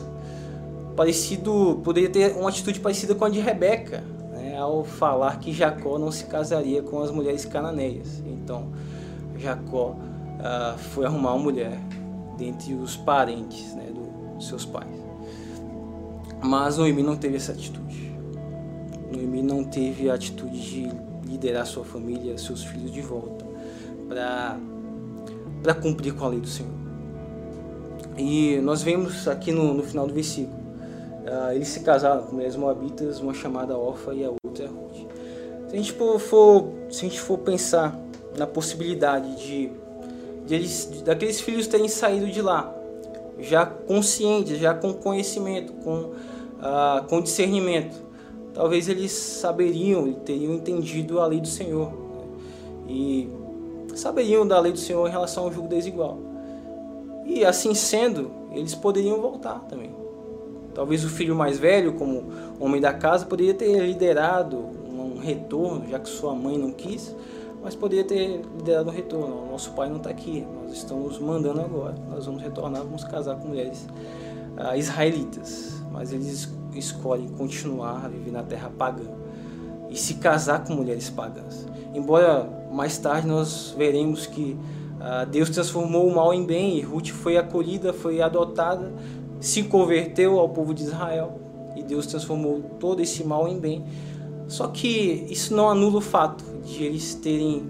Parecido, 0.96 1.80
poderia 1.84 2.10
ter 2.10 2.36
uma 2.36 2.50
atitude 2.50 2.80
parecida 2.80 3.13
com 3.13 3.26
a 3.26 3.30
de 3.30 3.39
Rebeca, 3.39 4.04
né, 4.32 4.58
ao 4.58 4.84
falar 4.84 5.39
que 5.39 5.52
Jacó 5.52 5.98
não 5.98 6.12
se 6.12 6.26
casaria 6.26 6.82
com 6.82 7.02
as 7.02 7.12
mulheres 7.12 7.46
cananeias. 7.46 8.22
Então, 8.26 8.67
Jacó 9.38 9.96
uh, 10.43 10.77
foi 10.77 11.06
arrumar 11.06 11.34
uma 11.34 11.43
mulher 11.43 11.79
dentre 12.38 12.73
os 12.73 12.97
parentes 12.97 13.73
né, 13.73 13.86
do, 13.86 14.36
dos 14.36 14.47
seus 14.47 14.65
pais. 14.65 14.91
Mas 16.41 16.77
Noemi 16.77 17.01
não 17.01 17.15
teve 17.15 17.38
essa 17.38 17.53
atitude. 17.53 18.13
Noemi 19.12 19.41
não 19.41 19.63
teve 19.63 20.10
a 20.10 20.13
atitude 20.13 20.60
de 20.60 20.91
liderar 21.25 21.65
sua 21.65 21.86
família, 21.86 22.38
seus 22.38 22.63
filhos 22.63 22.91
de 22.91 23.01
volta 23.01 23.45
para 25.63 25.73
cumprir 25.73 26.13
com 26.13 26.25
a 26.25 26.27
lei 26.27 26.39
do 26.39 26.47
Senhor. 26.47 26.71
E 28.17 28.60
nós 28.62 28.84
vemos 28.84 29.27
aqui 29.27 29.51
no, 29.51 29.73
no 29.73 29.82
final 29.82 30.06
do 30.06 30.13
versículo, 30.13 30.60
uh, 30.60 31.51
eles 31.53 31.69
se 31.69 31.79
casaram 31.79 32.23
com 32.23 32.34
mulheres 32.34 32.56
moabitas, 32.56 33.19
uma 33.19 33.34
chamada 33.34 33.75
Orfa 33.75 34.13
e 34.13 34.23
a 34.23 34.29
outra 34.29 34.67
Ruth. 34.67 35.08
Se 35.67 35.73
a 35.73 35.77
gente 35.77 35.93
for, 35.93 36.69
se 36.91 37.06
a 37.06 37.10
gente 37.10 37.19
for 37.19 37.39
pensar 37.39 37.97
na 38.38 38.45
possibilidade 38.45 39.36
de 39.38 39.71
daqueles 41.04 41.42
filhos 41.42 41.68
terem 41.68 41.88
saído 41.88 42.28
de 42.28 42.42
lá, 42.42 42.74
já 43.39 43.66
conscientes, 43.66 44.58
já 44.60 44.74
com 44.74 44.94
conhecimento, 44.94 45.74
com, 45.84 46.12
ah, 46.62 47.04
com 47.08 47.22
discernimento. 47.22 48.02
Talvez 48.54 48.88
eles 48.88 49.12
saberiam 49.12 50.08
e 50.08 50.13
teriam 50.13 50.54
entendido 50.54 51.20
a 51.20 51.26
lei 51.26 51.39
do 51.39 51.48
Senhor. 51.48 51.89
Né? 51.89 52.24
E 52.88 53.30
saberiam 53.96 54.46
da 54.46 54.60
lei 54.60 54.72
do 54.72 54.80
Senhor 54.80 55.08
em 55.08 55.12
relação 55.12 55.46
ao 55.46 55.52
jugo 55.52 55.68
desigual. 55.68 56.20
E 57.26 57.44
assim 57.44 57.74
sendo, 57.74 58.32
eles 58.52 58.76
poderiam 58.76 59.20
voltar 59.20 59.60
também. 59.70 59.92
Talvez 60.76 61.04
o 61.04 61.10
filho 61.10 61.36
mais 61.36 61.58
velho, 61.58 61.94
como 61.94 62.26
homem 62.60 62.82
da 62.82 62.94
casa, 62.94 63.26
poderia 63.26 63.54
ter 63.54 63.80
liderado 63.80 64.58
um 64.58 65.18
retorno, 65.20 65.88
já 65.89 66.00
que 66.00 66.10
sua 66.10 66.36
mãe 66.36 66.58
não 66.58 66.72
quis 66.72 67.16
mas 67.63 67.76
poderia 67.76 68.04
ter 68.04 68.41
liderado 68.58 68.89
um 68.89 68.93
retorno. 68.93 69.49
Nosso 69.49 69.71
pai 69.71 69.88
não 69.89 69.97
está 69.97 70.10
aqui, 70.10 70.45
nós 70.62 70.73
estamos 70.73 71.17
mandando 71.17 71.62
agora. 71.62 71.95
Nós 72.10 72.26
vamos 72.26 72.41
retornar, 72.41 72.84
vamos 72.84 73.06
casar 73.06 73.38
com 73.38 73.47
mulheres 73.47 73.88
uh, 74.58 74.76
israelitas. 74.76 75.82
Mas 75.89 76.12
eles 76.12 76.52
escolhem 76.76 77.30
continuar 77.30 78.06
a 78.06 78.08
viver 78.10 78.32
na 78.32 78.43
terra 78.43 78.69
pagã 78.78 79.06
e 79.89 79.95
se 79.95 80.15
casar 80.15 80.65
com 80.65 80.73
mulheres 80.73 81.10
pagãs. 81.10 81.65
Embora 81.93 82.49
mais 82.71 82.97
tarde 82.97 83.28
nós 83.28 83.73
veremos 83.78 84.26
que 84.26 84.58
uh, 84.99 85.26
Deus 85.28 85.49
transformou 85.49 86.08
o 86.08 86.13
mal 86.13 86.34
em 86.34 86.45
bem 86.45 86.78
e 86.78 86.82
Ruth 86.82 87.10
foi 87.10 87.38
acolhida, 87.38 87.93
foi 87.93 88.21
adotada, 88.21 88.91
se 89.39 89.63
converteu 89.63 90.38
ao 90.38 90.49
povo 90.49 90.73
de 90.73 90.84
Israel 90.84 91.39
e 91.78 91.84
Deus 91.84 92.08
transformou 92.08 92.62
todo 92.78 93.02
esse 93.02 93.23
mal 93.23 93.47
em 93.47 93.58
bem. 93.58 93.86
Só 94.47 94.67
que 94.67 95.26
isso 95.30 95.56
não 95.56 95.69
anula 95.69 95.99
o 95.99 96.02
fato 96.02 96.53
de 96.63 96.84
eles 96.84 97.15
terem 97.15 97.63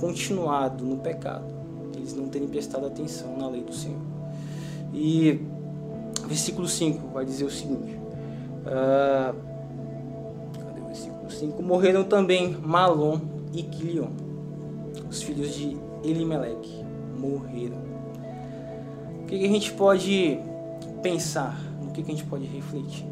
continuado 0.00 0.84
no 0.84 0.96
pecado, 0.96 1.44
eles 1.96 2.14
não 2.14 2.28
terem 2.28 2.48
prestado 2.48 2.86
atenção 2.86 3.36
na 3.36 3.48
lei 3.48 3.62
do 3.62 3.74
Senhor. 3.74 4.00
E 4.92 5.40
versículo 6.26 6.68
5 6.68 7.08
vai 7.08 7.24
dizer 7.24 7.44
o 7.44 7.50
seguinte: 7.50 7.98
uh, 8.66 9.34
cadê 10.64 10.80
o 10.80 10.86
versículo 10.86 11.30
5? 11.30 11.62
Morreram 11.62 12.04
também 12.04 12.56
Malom 12.62 13.20
e 13.52 13.62
Quilion, 13.62 14.10
os 15.08 15.22
filhos 15.22 15.54
de 15.54 15.76
Elimelec, 16.04 16.68
morreram. 17.18 17.90
O 19.22 19.26
que, 19.26 19.38
que 19.38 19.44
a 19.44 19.48
gente 19.48 19.72
pode 19.72 20.40
pensar? 21.02 21.60
No 21.82 21.92
que, 21.92 22.02
que 22.02 22.10
a 22.10 22.14
gente 22.14 22.26
pode 22.26 22.44
refletir? 22.46 23.06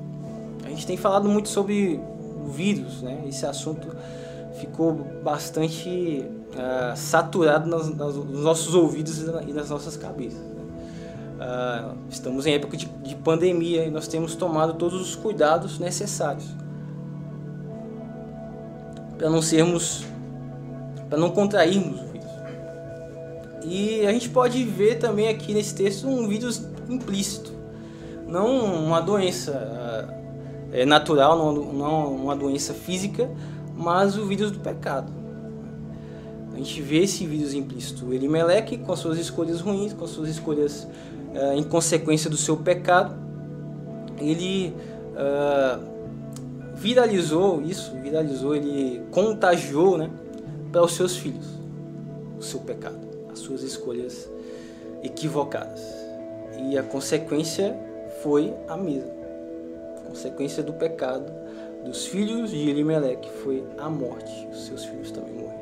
A 0.64 0.68
gente 0.68 0.86
tem 0.86 0.96
falado 0.96 1.28
muito 1.28 1.48
sobre 1.48 2.00
o 2.44 2.48
vírus, 2.48 3.02
né? 3.02 3.24
Esse 3.26 3.46
assunto 3.46 3.88
ficou 4.58 4.92
bastante 5.22 6.24
uh, 6.54 6.96
saturado 6.96 7.68
nos 7.68 7.94
nossos 8.42 8.74
ouvidos 8.74 9.20
e 9.46 9.52
nas 9.52 9.70
nossas 9.70 9.96
cabeças. 9.96 10.40
Uh, 10.40 11.96
estamos 12.10 12.46
em 12.46 12.54
época 12.54 12.76
de, 12.76 12.86
de 12.86 13.14
pandemia 13.14 13.84
e 13.84 13.90
nós 13.90 14.08
temos 14.08 14.34
tomado 14.34 14.74
todos 14.74 15.00
os 15.00 15.14
cuidados 15.14 15.78
necessários 15.78 16.46
para 19.16 19.28
não 19.28 19.42
sermos, 19.42 20.04
para 21.08 21.18
não 21.18 21.30
contrairmos 21.30 22.00
o 22.00 22.04
vírus. 22.06 22.30
E 23.64 24.06
a 24.06 24.12
gente 24.12 24.28
pode 24.30 24.62
ver 24.64 24.98
também 24.98 25.28
aqui 25.28 25.52
nesse 25.52 25.74
texto 25.74 26.08
um 26.08 26.26
vírus 26.28 26.64
implícito, 26.88 27.52
não 28.26 28.84
uma 28.84 29.00
doença 29.00 30.08
uh, 30.72 30.86
natural, 30.86 31.36
não, 31.36 31.72
não 31.72 32.14
uma 32.14 32.36
doença 32.36 32.72
física, 32.72 33.28
mas 33.78 34.18
o 34.18 34.26
vírus 34.26 34.50
do 34.50 34.58
pecado. 34.58 35.10
A 36.52 36.56
gente 36.56 36.82
vê 36.82 37.04
esse 37.04 37.24
vírus 37.24 37.54
implícito. 37.54 38.12
Elimelec, 38.12 38.76
com 38.78 38.92
as 38.92 38.98
suas 38.98 39.16
escolhas 39.18 39.60
ruins, 39.60 39.92
com 39.92 40.04
as 40.04 40.10
suas 40.10 40.28
escolhas 40.28 40.88
uh, 41.32 41.56
em 41.56 41.62
consequência 41.62 42.28
do 42.28 42.36
seu 42.36 42.56
pecado, 42.56 43.14
ele 44.18 44.74
uh, 45.14 45.80
viralizou 46.74 47.62
isso, 47.62 47.92
viralizou, 48.02 48.56
ele 48.56 49.00
contagiou 49.12 49.96
né, 49.96 50.10
para 50.72 50.82
os 50.82 50.94
seus 50.94 51.16
filhos 51.16 51.46
o 52.36 52.42
seu 52.42 52.60
pecado, 52.60 52.98
as 53.32 53.38
suas 53.38 53.62
escolhas 53.62 54.28
equivocadas. 55.04 55.80
E 56.60 56.76
a 56.76 56.82
consequência 56.82 57.76
foi 58.22 58.52
a 58.66 58.76
mesma. 58.76 59.12
A 59.98 60.08
consequência 60.08 60.62
do 60.62 60.72
pecado 60.72 61.30
dos 61.84 62.06
filhos 62.06 62.50
de 62.50 62.68
Elimelec 62.68 63.28
foi 63.42 63.64
a 63.78 63.88
morte. 63.88 64.48
Os 64.50 64.66
seus 64.66 64.84
filhos 64.84 65.10
também 65.10 65.34
morreram. 65.34 65.58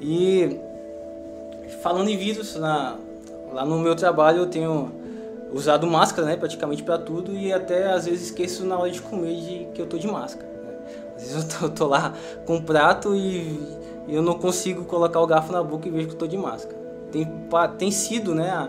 E 0.00 0.60
falando 1.82 2.08
em 2.08 2.16
vírus, 2.16 2.56
na, 2.56 2.96
lá 3.52 3.64
no 3.64 3.78
meu 3.78 3.94
trabalho 3.94 4.40
eu 4.40 4.46
tenho 4.46 4.92
usado 5.52 5.86
máscara, 5.86 6.26
né, 6.26 6.36
praticamente 6.36 6.82
para 6.82 6.98
tudo 6.98 7.32
e 7.32 7.52
até 7.52 7.92
às 7.92 8.06
vezes 8.06 8.26
esqueço 8.26 8.64
na 8.64 8.76
hora 8.76 8.90
de 8.90 9.00
comer 9.00 9.36
de 9.36 9.68
que 9.72 9.80
eu 9.80 9.86
tô 9.86 9.96
de 9.96 10.08
máscara. 10.08 10.48
Né? 10.48 10.72
Às 11.16 11.22
vezes 11.22 11.36
eu 11.36 11.58
tô, 11.58 11.66
eu 11.66 11.70
tô, 11.70 11.86
lá 11.86 12.12
com 12.44 12.56
um 12.56 12.62
prato 12.62 13.14
e, 13.14 13.60
e 14.08 14.14
eu 14.14 14.20
não 14.20 14.34
consigo 14.34 14.84
colocar 14.84 15.20
o 15.20 15.26
garfo 15.26 15.52
na 15.52 15.62
boca 15.62 15.86
e 15.86 15.90
vejo 15.90 16.08
que 16.08 16.14
eu 16.14 16.18
tô 16.18 16.26
de 16.26 16.36
máscara. 16.36 16.76
Tem, 17.12 17.28
tem 17.78 17.90
sido, 17.92 18.34
né, 18.34 18.68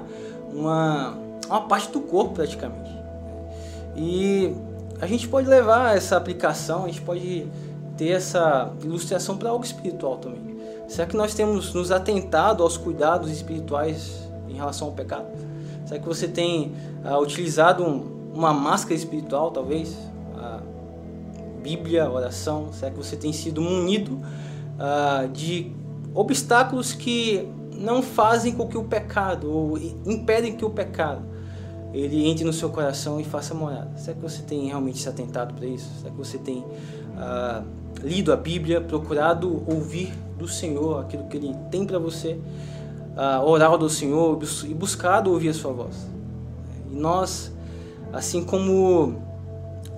uma, 0.53 1.17
uma 1.47 1.62
parte 1.67 1.91
do 1.91 2.01
corpo 2.01 2.36
praticamente. 2.36 2.95
E 3.95 4.53
a 5.05 5.07
gente 5.07 5.27
pode 5.27 5.47
levar 5.47 5.95
essa 5.95 6.17
aplicação, 6.17 6.85
a 6.85 6.87
gente 6.87 7.01
pode 7.01 7.45
ter 7.95 8.09
essa 8.09 8.73
ilustração 8.83 9.37
para 9.37 9.51
algo 9.51 9.63
espiritual 9.63 10.17
também. 10.17 10.57
Será 10.87 11.07
que 11.07 11.15
nós 11.15 11.35
temos 11.35 11.75
nos 11.75 11.91
atentado 11.91 12.63
aos 12.63 12.75
cuidados 12.75 13.29
espirituais 13.29 14.27
em 14.49 14.53
relação 14.53 14.87
ao 14.87 14.93
pecado? 14.95 15.27
Será 15.85 15.99
que 15.99 16.07
você 16.07 16.27
tem 16.27 16.73
uh, 17.05 17.19
utilizado 17.21 17.83
um, 17.83 18.31
uma 18.33 18.51
máscara 18.51 18.95
espiritual, 18.95 19.51
talvez? 19.51 19.95
A 20.37 20.59
Bíblia, 21.61 22.09
oração? 22.09 22.73
Será 22.73 22.89
que 22.89 22.97
você 22.97 23.15
tem 23.15 23.31
sido 23.31 23.61
munido 23.61 24.13
uh, 24.13 25.27
de 25.29 25.71
obstáculos 26.15 26.93
que 26.93 27.47
não 27.71 28.01
fazem 28.01 28.53
com 28.53 28.67
que 28.67 28.77
o 28.77 28.83
pecado, 28.83 29.51
ou 29.51 29.77
impedem 29.77 30.55
que 30.55 30.65
o 30.65 30.69
pecado, 30.71 31.21
ele 31.95 32.27
entre 32.27 32.43
no 32.43 32.51
seu 32.51 32.69
coração 32.69 33.19
e 33.19 33.23
faça 33.23 33.53
morada? 33.53 33.89
Será 33.95 34.15
que 34.15 34.21
você 34.21 34.41
tem 34.41 34.67
realmente 34.67 34.99
se 34.99 35.08
atentado 35.08 35.53
para 35.53 35.65
isso? 35.65 35.89
Será 35.99 36.12
que 36.12 36.17
você 36.17 36.38
tem 36.38 36.58
uh, 36.58 37.65
lido 38.03 38.34
a 38.34 38.36
Bíblia, 38.36 38.81
procurado 38.81 39.63
ouvir 39.65 40.13
do 40.38 40.47
Senhor 40.47 40.99
aquilo 40.99 41.25
que 41.27 41.38
Ele 41.38 41.55
tem 41.71 41.86
para 41.86 41.97
você, 41.97 42.34
uh, 43.15 43.45
orar 43.45 43.77
do 43.77 43.89
Senhor 43.89 44.38
e 44.65 44.73
buscado 44.73 45.31
ouvir 45.31 45.49
a 45.49 45.53
Sua 45.53 45.71
voz? 45.71 45.95
E 46.91 46.95
nós, 46.95 47.51
assim 48.12 48.43
como 48.43 49.15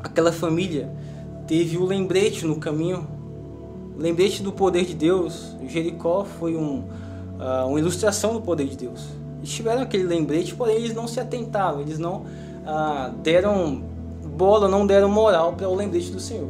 aquela 0.03 0.31
família 0.31 0.91
teve 1.47 1.77
o 1.77 1.85
lembrete 1.85 2.45
no 2.45 2.57
caminho, 2.57 3.07
lembrete 3.97 4.43
do 4.43 4.51
poder 4.51 4.85
de 4.85 4.93
Deus, 4.93 5.55
Jericó 5.67 6.25
foi 6.25 6.55
um, 6.55 6.83
uh, 7.39 7.67
uma 7.67 7.79
ilustração 7.79 8.33
do 8.33 8.41
poder 8.41 8.67
de 8.67 8.77
Deus. 8.77 9.07
Tiveram 9.47 9.81
aquele 9.81 10.03
lembrete, 10.03 10.53
porém 10.53 10.75
eles 10.75 10.93
não 10.93 11.07
se 11.07 11.19
atentaram, 11.19 11.81
eles 11.81 11.97
não 11.97 12.25
ah, 12.65 13.11
deram 13.23 13.81
bola, 14.35 14.67
não 14.67 14.85
deram 14.85 15.09
moral 15.09 15.53
para 15.53 15.67
o 15.69 15.73
lembrete 15.73 16.11
do 16.11 16.19
Senhor. 16.19 16.49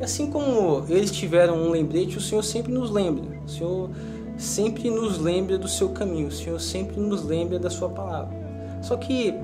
E 0.00 0.04
assim 0.04 0.30
como 0.30 0.84
eles 0.88 1.10
tiveram 1.10 1.56
um 1.56 1.70
lembrete, 1.70 2.16
o 2.16 2.20
Senhor 2.20 2.42
sempre 2.42 2.72
nos 2.72 2.90
lembra. 2.90 3.24
O 3.44 3.48
Senhor 3.48 3.90
sempre 4.38 4.90
nos 4.90 5.18
lembra 5.18 5.58
do 5.58 5.68
seu 5.68 5.88
caminho. 5.88 6.28
O 6.28 6.32
Senhor 6.32 6.60
sempre 6.60 7.00
nos 7.00 7.24
lembra 7.24 7.58
da 7.58 7.68
sua 7.68 7.88
palavra. 7.88 8.36
Só 8.82 8.96
que 8.96 9.34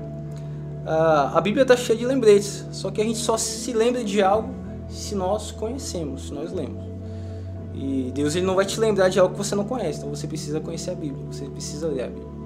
ah, 0.85 1.31
a 1.35 1.41
Bíblia 1.41 1.63
está 1.63 1.75
cheia 1.75 1.97
de 1.97 2.05
lembretes. 2.05 2.65
Só 2.71 2.89
que 2.89 3.01
a 3.01 3.03
gente 3.03 3.19
só 3.19 3.35
se 3.37 3.73
lembra 3.73 4.03
de 4.03 4.21
algo 4.21 4.49
se 4.87 5.15
nós 5.15 5.51
conhecemos, 5.51 6.27
se 6.27 6.33
nós 6.33 6.51
lemos. 6.53 6.83
E 7.73 8.11
Deus 8.13 8.35
ele 8.35 8.45
não 8.45 8.55
vai 8.55 8.65
te 8.65 8.79
lembrar 8.79 9.09
de 9.09 9.19
algo 9.19 9.33
que 9.33 9.43
você 9.43 9.55
não 9.55 9.65
conhece. 9.65 9.99
Então 9.99 10.09
você 10.09 10.27
precisa 10.27 10.59
conhecer 10.59 10.91
a 10.91 10.95
Bíblia. 10.95 11.25
Você 11.31 11.45
precisa 11.45 11.87
ler 11.87 12.03
a 12.03 12.07
Bíblia. 12.07 12.42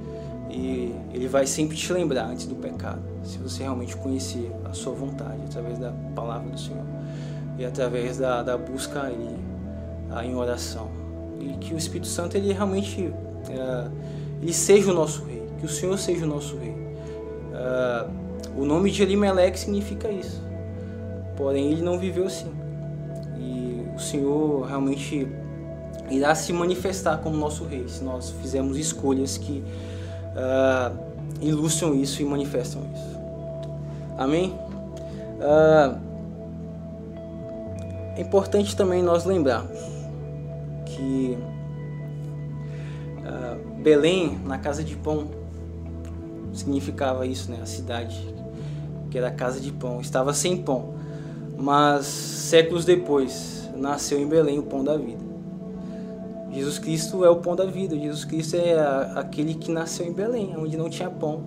E 0.50 0.96
ele 1.14 1.28
vai 1.28 1.46
sempre 1.46 1.76
te 1.76 1.92
lembrar 1.92 2.26
antes 2.26 2.46
do 2.46 2.56
pecado, 2.56 3.02
se 3.24 3.38
você 3.38 3.64
realmente 3.64 3.96
conhecer 3.98 4.52
a 4.66 4.74
sua 4.74 4.94
vontade 4.94 5.42
através 5.46 5.78
da 5.78 5.92
palavra 6.16 6.50
do 6.50 6.60
Senhor 6.60 6.86
e 7.58 7.66
através 7.66 8.18
da, 8.18 8.44
da 8.44 8.58
busca 8.58 9.10
ele, 9.10 9.38
em 10.24 10.36
oração. 10.36 10.90
E 11.40 11.58
que 11.58 11.74
o 11.74 11.78
Espírito 11.78 12.08
Santo 12.08 12.38
ele 12.38 12.54
realmente 12.54 13.14
é, 13.50 13.88
ele 14.42 14.54
seja 14.54 14.92
o 14.92 14.94
nosso 14.94 15.24
rei, 15.26 15.44
que 15.60 15.66
o 15.66 15.70
Senhor 15.70 15.98
seja 15.98 16.26
o 16.26 16.28
nosso 16.28 16.56
rei. 16.58 16.76
É, 17.54 18.08
o 18.56 18.66
nome 18.66 18.92
de 18.92 19.04
Elimelec 19.04 19.60
significa 19.60 20.10
isso. 20.10 20.42
Porém, 21.36 21.72
ele 21.72 21.82
não 21.82 22.00
viveu 22.00 22.26
assim. 22.26 22.52
E 23.40 23.86
o 23.96 24.00
Senhor 24.00 24.66
realmente 24.66 25.28
irá 26.10 26.34
se 26.34 26.54
manifestar 26.54 27.18
como 27.18 27.36
nosso 27.36 27.66
rei 27.66 27.88
se 27.88 28.04
nós 28.04 28.30
fizermos 28.42 28.78
escolhas 28.78 29.38
que 29.38 29.64
uh, 30.38 30.98
ilustram 31.42 31.96
isso 31.96 32.22
e 32.22 32.26
manifestam 32.26 32.82
isso. 32.94 33.18
Amém? 34.18 34.54
Uh, 35.40 35.98
é 38.16 38.22
importante 38.22 38.76
também 38.76 39.04
nós 39.04 39.26
lembrarmos 39.26 39.78
que 40.86 41.38
uh, 43.20 43.82
Belém, 43.82 44.40
na 44.46 44.58
casa 44.58 44.84
de 44.84 44.96
pão, 44.96 45.28
significava 46.54 47.26
isso, 47.28 47.52
né? 47.52 47.60
A 47.62 47.66
cidade 47.66 48.36
que 49.10 49.18
era 49.18 49.28
a 49.28 49.32
casa 49.32 49.60
de 49.60 49.72
pão, 49.72 50.02
estava 50.02 50.34
sem 50.34 50.58
pão, 50.58 50.94
mas 51.58 52.06
séculos 52.06 52.86
depois 52.86 53.70
nasceu 53.76 54.20
em 54.20 54.28
Belém 54.28 54.60
o 54.60 54.64
pão 54.64 54.84
da 54.84 54.98
vida. 54.98 55.24
Jesus 56.58 56.80
Cristo 56.80 57.24
é 57.24 57.30
o 57.30 57.36
pão 57.36 57.56
da 57.56 57.66
vida. 57.66 57.96
Jesus 57.96 58.26
Cristo 58.26 58.56
é 58.56 58.76
aquele 59.16 59.54
que 59.54 59.72
nasceu 59.72 60.08
em 60.08 60.12
Belém, 60.12 60.56
onde 60.58 60.76
não 60.76 60.90
tinha 60.90 61.10
pão. 61.10 61.44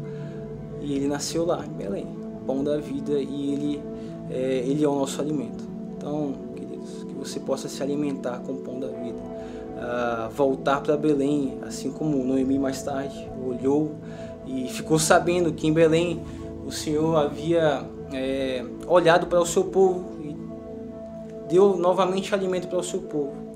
E 0.81 0.95
ele 0.95 1.09
nasceu 1.09 1.45
lá, 1.45 1.65
em 1.67 1.73
Belém. 1.73 2.07
Pão 2.47 2.63
da 2.63 2.77
vida 2.79 3.13
e 3.19 3.53
ele 3.53 3.83
é, 4.31 4.65
ele 4.67 4.85
é 4.85 4.89
o 4.89 4.95
nosso 4.95 5.21
alimento. 5.21 5.65
Então, 5.97 6.33
queridos, 6.55 7.05
que 7.05 7.15
você 7.15 7.41
possa 7.41 7.69
se 7.69 7.83
alimentar 7.83 8.39
com 8.39 8.53
o 8.53 8.57
pão 8.59 8.79
da 8.79 8.87
vida. 8.87 9.19
Uh, 9.81 10.31
voltar 10.31 10.81
para 10.81 10.97
Belém, 10.97 11.59
assim 11.67 11.91
como 11.91 12.23
Noemi 12.23 12.59
mais 12.59 12.83
tarde 12.83 13.31
olhou 13.47 13.93
e 14.47 14.69
ficou 14.69 14.99
sabendo 14.99 15.53
que 15.53 15.67
em 15.67 15.73
Belém 15.73 16.23
o 16.67 16.71
Senhor 16.71 17.17
havia 17.17 17.83
é, 18.13 18.63
olhado 18.87 19.27
para 19.27 19.41
o 19.41 19.47
seu 19.47 19.65
povo 19.65 20.05
e 20.23 20.37
deu 21.49 21.79
novamente 21.79 22.35
alimento 22.35 22.69
para 22.69 22.79
o 22.79 22.85
seu 22.85 23.01
povo 23.01 23.50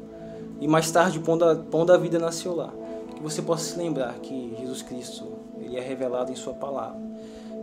e 0.65 0.67
mais 0.67 0.91
tarde 0.91 1.19
o 1.19 1.21
pão 1.21 1.37
da, 1.37 1.55
pão 1.55 1.85
da 1.85 1.95
vida 1.99 2.19
nasceu 2.19 2.57
lá. 2.57 2.73
Que 3.15 3.23
você 3.23 3.43
possa 3.43 3.73
se 3.73 3.79
lembrar 3.79 4.15
que 4.15 4.57
Jesus 4.59 4.81
Cristo 4.81 5.27
ele 5.61 5.77
é 5.77 5.81
revelado 5.81 6.33
em 6.33 6.35
sua 6.35 6.55
palavra 6.55 6.99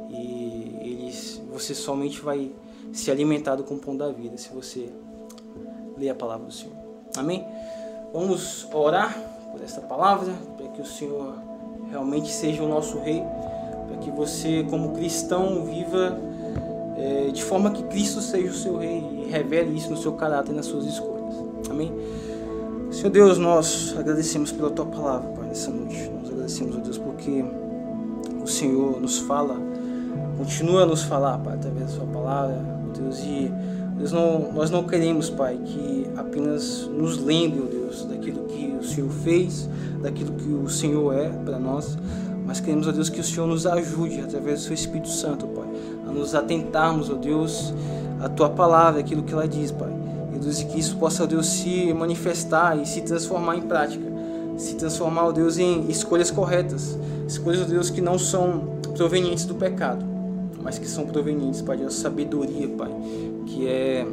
e 0.07 0.77
ele, 0.79 1.11
você 1.51 1.73
somente 1.73 2.21
vai 2.21 2.51
ser 2.93 3.09
alimentado 3.09 3.63
com 3.63 3.73
o 3.73 3.79
pão 3.79 3.97
da 3.97 4.11
vida 4.11 4.37
se 4.37 4.49
você 4.49 4.91
ler 5.97 6.09
a 6.09 6.15
palavra 6.15 6.45
do 6.45 6.53
Senhor. 6.53 6.75
Amém? 7.17 7.43
Vamos 8.13 8.67
orar 8.71 9.17
por 9.51 9.63
esta 9.63 9.81
palavra 9.81 10.31
para 10.55 10.67
que 10.67 10.81
o 10.83 10.85
Senhor 10.85 11.33
realmente 11.89 12.31
seja 12.31 12.61
o 12.61 12.67
nosso 12.67 12.99
rei, 12.99 13.23
para 13.87 13.97
que 13.97 14.11
você 14.11 14.63
como 14.69 14.91
cristão 14.91 15.65
viva 15.65 16.19
é, 16.97 17.31
de 17.31 17.43
forma 17.43 17.71
que 17.71 17.81
Cristo 17.81 18.21
seja 18.21 18.51
o 18.51 18.55
seu 18.55 18.77
rei 18.77 19.23
e 19.25 19.31
revele 19.31 19.75
isso 19.75 19.89
no 19.89 19.97
seu 19.97 20.13
caráter 20.13 20.51
e 20.51 20.55
nas 20.55 20.67
suas 20.67 20.85
escolhas. 20.85 21.33
Amém? 21.67 21.91
Senhor 22.91 23.10
Deus, 23.10 23.38
nós 23.38 23.95
agradecemos 23.97 24.51
pela 24.51 24.69
tua 24.69 24.86
palavra, 24.86 25.30
Pai, 25.30 25.47
nessa 25.47 25.71
noite. 25.71 26.12
Nós 26.13 26.30
agradecemos, 26.30 26.75
ó 26.75 26.80
Deus, 26.80 26.97
porque 26.97 27.43
o 28.43 28.45
Senhor 28.45 28.99
nos 28.99 29.19
fala, 29.19 29.56
continua 30.38 30.84
a 30.84 30.86
nos 30.86 31.01
falar, 31.04 31.38
Pai, 31.38 31.56
através 31.56 31.86
da 31.86 31.91
sua 31.93 32.06
palavra, 32.06 32.62
Deus, 32.93 33.19
e 33.19 33.49
Deus, 33.97 34.12
não, 34.12 34.51
nós 34.51 34.69
não 34.69 34.84
queremos, 34.84 35.30
Pai, 35.30 35.58
que 35.63 36.06
apenas 36.17 36.86
nos 36.93 37.17
lembre, 37.17 37.62
ó 37.62 37.65
Deus, 37.65 38.04
daquilo 38.04 38.43
que 38.43 38.75
o 38.77 38.84
Senhor 38.84 39.10
fez, 39.10 39.69
daquilo 40.01 40.34
que 40.34 40.51
o 40.51 40.67
Senhor 40.67 41.15
é 41.15 41.30
para 41.30 41.58
nós, 41.58 41.97
mas 42.45 42.60
queremos, 42.60 42.89
ó 42.89 42.91
Deus, 42.91 43.08
que 43.08 43.21
o 43.21 43.23
Senhor 43.23 43.47
nos 43.47 43.65
ajude, 43.65 44.19
através 44.19 44.60
do 44.60 44.65
seu 44.65 44.73
Espírito 44.73 45.10
Santo, 45.10 45.47
Pai, 45.47 45.67
a 46.06 46.12
nos 46.12 46.36
atentarmos, 46.36 47.10
ó 47.10 47.13
Deus, 47.13 47.73
a 48.19 48.27
tua 48.27 48.49
palavra, 48.49 48.99
aquilo 48.99 49.23
que 49.23 49.32
ela 49.32 49.47
diz, 49.47 49.71
Pai 49.71 50.00
Deus, 50.41 50.60
e 50.62 50.65
que 50.65 50.80
isso 50.80 50.97
possa, 50.97 51.25
Deus, 51.25 51.47
se 51.47 51.93
manifestar 51.93 52.77
e 52.77 52.86
se 52.86 53.01
transformar 53.01 53.56
em 53.58 53.62
prática. 53.62 54.06
Se 54.58 54.75
transformar, 54.75 55.27
ó 55.27 55.32
Deus, 55.32 55.58
em 55.58 55.89
escolhas 55.89 56.30
corretas. 56.30 56.97
Escolhas, 57.27 57.62
ó 57.62 57.65
Deus, 57.65 57.89
que 57.89 58.01
não 58.01 58.19
são 58.19 58.80
provenientes 58.95 59.45
do 59.45 59.56
pecado, 59.56 60.06
mas 60.62 60.77
que 60.77 60.88
são 60.88 61.06
provenientes, 61.06 61.62
Pai, 61.62 61.77
da 61.77 61.89
sabedoria, 61.89 62.67
Pai, 62.69 62.91
que 63.47 63.67
é, 63.67 64.06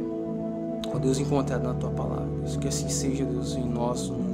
ó 0.93 0.97
Deus, 0.97 1.19
encontrado 1.19 1.63
na 1.63 1.73
Tua 1.73 1.89
palavra. 1.91 2.27
Deus, 2.41 2.57
que 2.57 2.67
assim 2.67 2.89
seja, 2.89 3.25
Deus, 3.25 3.55
em 3.55 3.67
nós, 3.67 4.09
no 4.09 4.28